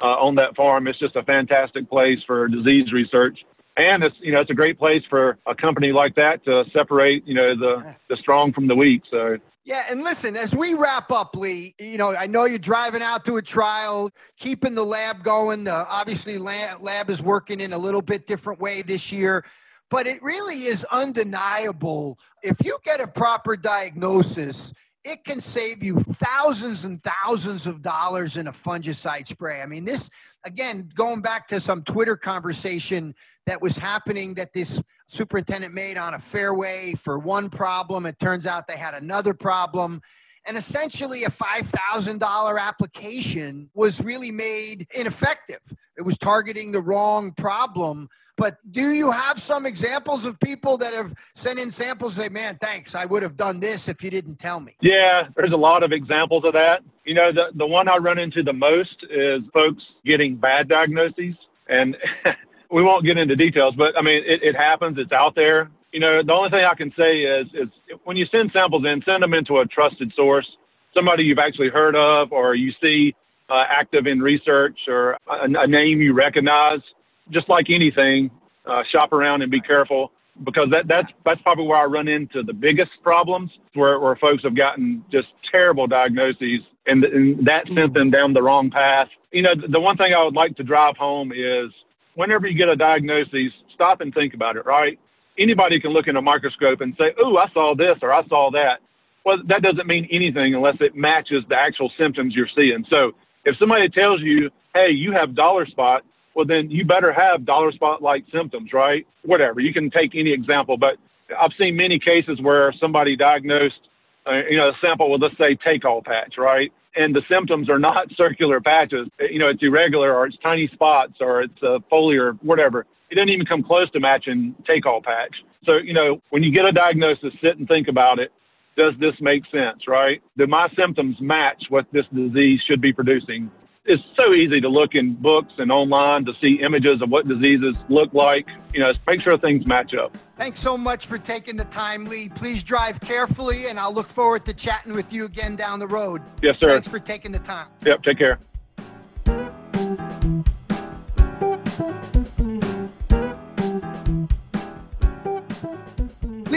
uh, 0.00 0.04
on 0.04 0.34
that 0.36 0.56
farm. 0.56 0.88
It's 0.88 0.98
just 0.98 1.16
a 1.16 1.22
fantastic 1.22 1.88
place 1.88 2.18
for 2.26 2.48
disease 2.48 2.92
research, 2.92 3.38
and 3.76 4.02
it's 4.02 4.16
you 4.20 4.32
know 4.32 4.40
it's 4.40 4.50
a 4.50 4.54
great 4.54 4.78
place 4.78 5.02
for 5.08 5.38
a 5.46 5.54
company 5.54 5.92
like 5.92 6.14
that 6.14 6.44
to 6.44 6.64
separate 6.72 7.26
you 7.26 7.34
know 7.34 7.54
the 7.56 7.94
the 8.08 8.16
strong 8.16 8.52
from 8.52 8.66
the 8.66 8.74
weak. 8.74 9.02
So 9.10 9.36
yeah, 9.66 9.84
and 9.90 10.02
listen, 10.04 10.36
as 10.36 10.54
we 10.54 10.74
wrap 10.74 11.10
up, 11.10 11.34
Lee, 11.34 11.74
you 11.80 11.98
know, 11.98 12.14
I 12.14 12.28
know 12.28 12.44
you're 12.44 12.56
driving 12.56 13.02
out 13.02 13.24
to 13.24 13.36
a 13.36 13.42
trial, 13.42 14.12
keeping 14.38 14.76
the 14.76 14.86
lab 14.86 15.24
going. 15.24 15.66
Uh, 15.66 15.84
obviously, 15.88 16.38
lab, 16.38 16.82
lab 16.84 17.10
is 17.10 17.20
working 17.20 17.60
in 17.60 17.72
a 17.72 17.78
little 17.78 18.00
bit 18.00 18.28
different 18.28 18.60
way 18.60 18.82
this 18.82 19.10
year, 19.10 19.44
but 19.90 20.06
it 20.06 20.22
really 20.22 20.66
is 20.66 20.84
undeniable. 20.92 22.16
If 22.44 22.64
you 22.64 22.78
get 22.84 23.00
a 23.00 23.08
proper 23.08 23.56
diagnosis, 23.56 24.72
it 25.06 25.22
can 25.22 25.40
save 25.40 25.84
you 25.84 26.02
thousands 26.14 26.84
and 26.84 27.00
thousands 27.00 27.68
of 27.68 27.80
dollars 27.80 28.36
in 28.36 28.48
a 28.48 28.52
fungicide 28.52 29.28
spray. 29.28 29.62
I 29.62 29.66
mean, 29.66 29.84
this, 29.84 30.10
again, 30.44 30.90
going 30.96 31.20
back 31.20 31.46
to 31.48 31.60
some 31.60 31.84
Twitter 31.84 32.16
conversation 32.16 33.14
that 33.46 33.62
was 33.62 33.78
happening 33.78 34.34
that 34.34 34.52
this 34.52 34.82
superintendent 35.06 35.72
made 35.72 35.96
on 35.96 36.14
a 36.14 36.18
fairway 36.18 36.94
for 36.94 37.20
one 37.20 37.48
problem. 37.48 38.04
It 38.04 38.18
turns 38.18 38.48
out 38.48 38.66
they 38.66 38.76
had 38.76 38.94
another 38.94 39.32
problem. 39.32 40.02
And 40.44 40.56
essentially, 40.56 41.22
a 41.22 41.30
$5,000 41.30 42.60
application 42.60 43.70
was 43.74 44.00
really 44.00 44.32
made 44.32 44.88
ineffective. 44.92 45.60
It 45.96 46.02
was 46.02 46.18
targeting 46.18 46.72
the 46.72 46.82
wrong 46.82 47.30
problem. 47.30 48.08
But 48.36 48.58
do 48.70 48.92
you 48.92 49.10
have 49.10 49.40
some 49.40 49.64
examples 49.64 50.24
of 50.24 50.38
people 50.40 50.76
that 50.78 50.92
have 50.92 51.14
sent 51.34 51.58
in 51.58 51.70
samples 51.70 52.14
say, 52.14 52.28
man, 52.28 52.58
thanks, 52.60 52.94
I 52.94 53.06
would 53.06 53.22
have 53.22 53.36
done 53.36 53.58
this 53.58 53.88
if 53.88 54.02
you 54.02 54.10
didn't 54.10 54.38
tell 54.38 54.60
me? 54.60 54.74
Yeah, 54.82 55.28
there's 55.36 55.52
a 55.52 55.56
lot 55.56 55.82
of 55.82 55.92
examples 55.92 56.44
of 56.44 56.52
that. 56.52 56.80
You 57.04 57.14
know, 57.14 57.32
the, 57.32 57.56
the 57.56 57.66
one 57.66 57.88
I 57.88 57.96
run 57.96 58.18
into 58.18 58.42
the 58.42 58.52
most 58.52 59.04
is 59.10 59.42
folks 59.54 59.82
getting 60.04 60.36
bad 60.36 60.68
diagnoses. 60.68 61.34
And 61.68 61.96
we 62.70 62.82
won't 62.82 63.04
get 63.04 63.16
into 63.16 63.36
details, 63.36 63.74
but 63.76 63.96
I 63.98 64.02
mean, 64.02 64.22
it, 64.26 64.42
it 64.42 64.56
happens. 64.56 64.98
It's 64.98 65.12
out 65.12 65.34
there. 65.34 65.70
You 65.92 66.00
know, 66.00 66.20
the 66.24 66.32
only 66.32 66.50
thing 66.50 66.66
I 66.70 66.74
can 66.74 66.92
say 66.96 67.22
is, 67.22 67.46
is 67.54 67.68
when 68.04 68.16
you 68.16 68.26
send 68.30 68.50
samples 68.52 68.84
in, 68.84 69.02
send 69.06 69.22
them 69.22 69.34
into 69.34 69.58
a 69.58 69.66
trusted 69.66 70.12
source, 70.14 70.46
somebody 70.92 71.22
you've 71.24 71.38
actually 71.38 71.68
heard 71.68 71.96
of, 71.96 72.32
or 72.32 72.54
you 72.54 72.72
see 72.82 73.14
uh, 73.48 73.62
active 73.70 74.06
in 74.06 74.20
research, 74.20 74.78
or 74.88 75.12
a, 75.28 75.62
a, 75.62 75.66
name 75.66 76.00
you 76.00 76.12
recognize. 76.12 76.80
Just 77.30 77.48
like 77.48 77.66
anything, 77.70 78.30
uh, 78.66 78.82
shop 78.90 79.12
around 79.12 79.42
and 79.42 79.50
be 79.50 79.60
careful 79.60 80.12
because 80.44 80.68
that 80.70 80.86
that's 80.86 81.10
that's 81.24 81.40
probably 81.42 81.66
where 81.66 81.78
I 81.78 81.84
run 81.84 82.08
into 82.08 82.42
the 82.42 82.52
biggest 82.52 82.90
problems, 83.02 83.50
where 83.74 83.98
where 83.98 84.16
folks 84.16 84.42
have 84.44 84.56
gotten 84.56 85.04
just 85.10 85.28
terrible 85.50 85.86
diagnoses, 85.86 86.60
and, 86.86 87.04
and 87.04 87.46
that 87.46 87.66
sent 87.72 87.94
them 87.94 88.10
down 88.10 88.32
the 88.32 88.42
wrong 88.42 88.70
path. 88.70 89.08
You 89.32 89.42
know, 89.42 89.54
the 89.68 89.80
one 89.80 89.96
thing 89.96 90.12
I 90.14 90.22
would 90.22 90.34
like 90.34 90.56
to 90.56 90.62
drive 90.62 90.96
home 90.96 91.32
is 91.32 91.70
whenever 92.14 92.46
you 92.46 92.56
get 92.56 92.68
a 92.68 92.76
diagnosis, 92.76 93.52
stop 93.74 94.00
and 94.00 94.12
think 94.12 94.34
about 94.34 94.56
it, 94.56 94.66
right? 94.66 94.98
Anybody 95.38 95.80
can 95.80 95.90
look 95.90 96.08
in 96.08 96.16
a 96.16 96.22
microscope 96.22 96.80
and 96.80 96.94
say, 96.98 97.12
oh, 97.18 97.36
I 97.36 97.48
saw 97.52 97.74
this 97.76 97.98
or 98.02 98.12
I 98.12 98.26
saw 98.26 98.50
that. 98.52 98.80
Well, 99.24 99.38
that 99.48 99.60
doesn't 99.60 99.86
mean 99.86 100.08
anything 100.10 100.54
unless 100.54 100.76
it 100.80 100.96
matches 100.96 101.44
the 101.48 101.56
actual 101.56 101.92
symptoms 101.98 102.34
you're 102.34 102.48
seeing. 102.56 102.86
So 102.88 103.12
if 103.44 103.56
somebody 103.58 103.88
tells 103.90 104.22
you, 104.22 104.50
hey, 104.74 104.90
you 104.90 105.12
have 105.12 105.34
dollar 105.34 105.66
spot, 105.66 106.04
well, 106.36 106.44
then 106.44 106.70
you 106.70 106.84
better 106.84 107.12
have 107.12 107.44
dollar 107.44 107.72
spot 107.72 108.02
like 108.02 108.24
symptoms, 108.32 108.72
right? 108.72 109.04
Whatever. 109.24 109.58
You 109.58 109.72
can 109.72 109.90
take 109.90 110.14
any 110.14 110.32
example, 110.32 110.76
but 110.76 110.98
I've 111.36 111.50
seen 111.58 111.74
many 111.74 111.98
cases 111.98 112.40
where 112.40 112.72
somebody 112.80 113.16
diagnosed, 113.16 113.88
uh, 114.28 114.42
you 114.48 114.56
know, 114.56 114.68
a 114.68 114.72
sample 114.80 115.10
with, 115.10 115.22
let's 115.22 115.36
say, 115.38 115.56
take 115.56 115.84
all 115.84 116.02
patch, 116.02 116.34
right? 116.38 116.70
and 116.96 117.14
the 117.14 117.22
symptoms 117.28 117.68
are 117.68 117.78
not 117.78 118.08
circular 118.16 118.60
patches. 118.60 119.08
You 119.20 119.38
know, 119.38 119.48
it's 119.48 119.62
irregular 119.62 120.14
or 120.14 120.26
it's 120.26 120.36
tiny 120.42 120.68
spots 120.72 121.14
or 121.20 121.42
it's 121.42 121.62
a 121.62 121.78
foliar, 121.92 122.38
whatever. 122.42 122.86
It 123.10 123.14
doesn't 123.14 123.28
even 123.28 123.46
come 123.46 123.62
close 123.62 123.90
to 123.92 124.00
matching 124.00 124.54
take 124.66 124.84
all 124.84 125.00
patch. 125.00 125.34
So, 125.64 125.76
you 125.76 125.92
know, 125.92 126.20
when 126.30 126.42
you 126.42 126.52
get 126.52 126.64
a 126.64 126.72
diagnosis, 126.72 127.32
sit 127.40 127.58
and 127.58 127.68
think 127.68 127.88
about 127.88 128.18
it. 128.18 128.32
Does 128.76 128.94
this 129.00 129.14
make 129.20 129.44
sense, 129.50 129.88
right? 129.88 130.20
Do 130.36 130.46
my 130.46 130.68
symptoms 130.76 131.16
match 131.20 131.64
what 131.70 131.86
this 131.92 132.04
disease 132.14 132.60
should 132.68 132.80
be 132.80 132.92
producing? 132.92 133.50
It's 133.86 134.02
so 134.16 134.34
easy 134.34 134.60
to 134.60 134.68
look 134.68 134.94
in 134.94 135.14
books 135.14 135.52
and 135.58 135.70
online 135.70 136.24
to 136.24 136.32
see 136.40 136.60
images 136.62 137.00
of 137.02 137.10
what 137.10 137.28
diseases 137.28 137.74
look 137.88 138.12
like. 138.12 138.46
You 138.74 138.80
know, 138.80 138.92
make 139.06 139.20
sure 139.20 139.38
things 139.38 139.66
match 139.66 139.94
up. 139.94 140.16
Thanks 140.36 140.60
so 140.60 140.76
much 140.76 141.06
for 141.06 141.18
taking 141.18 141.56
the 141.56 141.64
time, 141.66 142.04
Lee. 142.04 142.28
Please 142.28 142.62
drive 142.62 143.00
carefully, 143.00 143.66
and 143.68 143.78
I'll 143.78 143.94
look 143.94 144.06
forward 144.06 144.44
to 144.46 144.54
chatting 144.54 144.92
with 144.92 145.12
you 145.12 145.24
again 145.24 145.56
down 145.56 145.78
the 145.78 145.86
road. 145.86 146.22
Yes, 146.42 146.56
sir. 146.58 146.68
Thanks 146.68 146.88
for 146.88 146.98
taking 146.98 147.32
the 147.32 147.38
time. 147.38 147.68
Yep, 147.84 148.02
take 148.02 148.18
care. 148.18 148.40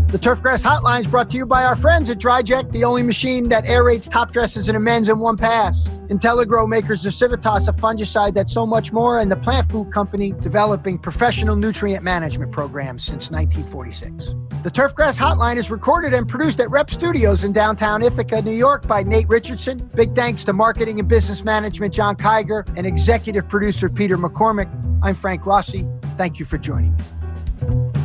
The 0.07 0.19
Turfgrass 0.19 0.63
Hotline 0.63 1.01
is 1.01 1.07
brought 1.07 1.29
to 1.31 1.37
you 1.37 1.45
by 1.45 1.65
our 1.65 1.75
friends 1.75 2.09
at 2.09 2.19
DryJect, 2.19 2.71
the 2.71 2.85
only 2.85 3.03
machine 3.03 3.49
that 3.49 3.65
aerates 3.65 4.09
top 4.09 4.31
dresses 4.31 4.69
and 4.69 4.77
amends 4.77 5.09
in 5.09 5.19
one 5.19 5.35
pass. 5.35 5.89
Intelligro 6.07 6.65
makers 6.65 7.05
of 7.05 7.13
Civitas, 7.13 7.67
a 7.67 7.73
fungicide 7.73 8.33
that's 8.33 8.53
so 8.53 8.65
much 8.65 8.93
more, 8.93 9.19
and 9.19 9.29
the 9.29 9.35
Plant 9.35 9.69
Food 9.69 9.91
Company 9.91 10.31
developing 10.31 10.97
professional 10.97 11.57
nutrient 11.57 12.03
management 12.03 12.53
programs 12.53 13.03
since 13.03 13.29
1946. 13.29 14.33
The 14.63 14.71
Turfgrass 14.71 15.19
Hotline 15.19 15.57
is 15.57 15.69
recorded 15.69 16.13
and 16.13 16.25
produced 16.25 16.61
at 16.61 16.71
Rep 16.71 16.89
Studios 16.89 17.43
in 17.43 17.51
downtown 17.51 18.01
Ithaca, 18.01 18.41
New 18.41 18.55
York 18.55 18.87
by 18.87 19.03
Nate 19.03 19.27
Richardson. 19.27 19.77
Big 19.93 20.15
thanks 20.15 20.45
to 20.45 20.53
marketing 20.53 21.01
and 21.01 21.07
business 21.09 21.43
management 21.43 21.93
John 21.93 22.15
Kiger 22.15 22.65
and 22.77 22.87
executive 22.87 23.49
producer 23.49 23.89
Peter 23.89 24.17
McCormick. 24.17 24.69
I'm 25.03 25.15
Frank 25.15 25.45
Rossi. 25.45 25.85
Thank 26.15 26.39
you 26.39 26.45
for 26.45 26.57
joining 26.57 26.95
me. 26.95 28.02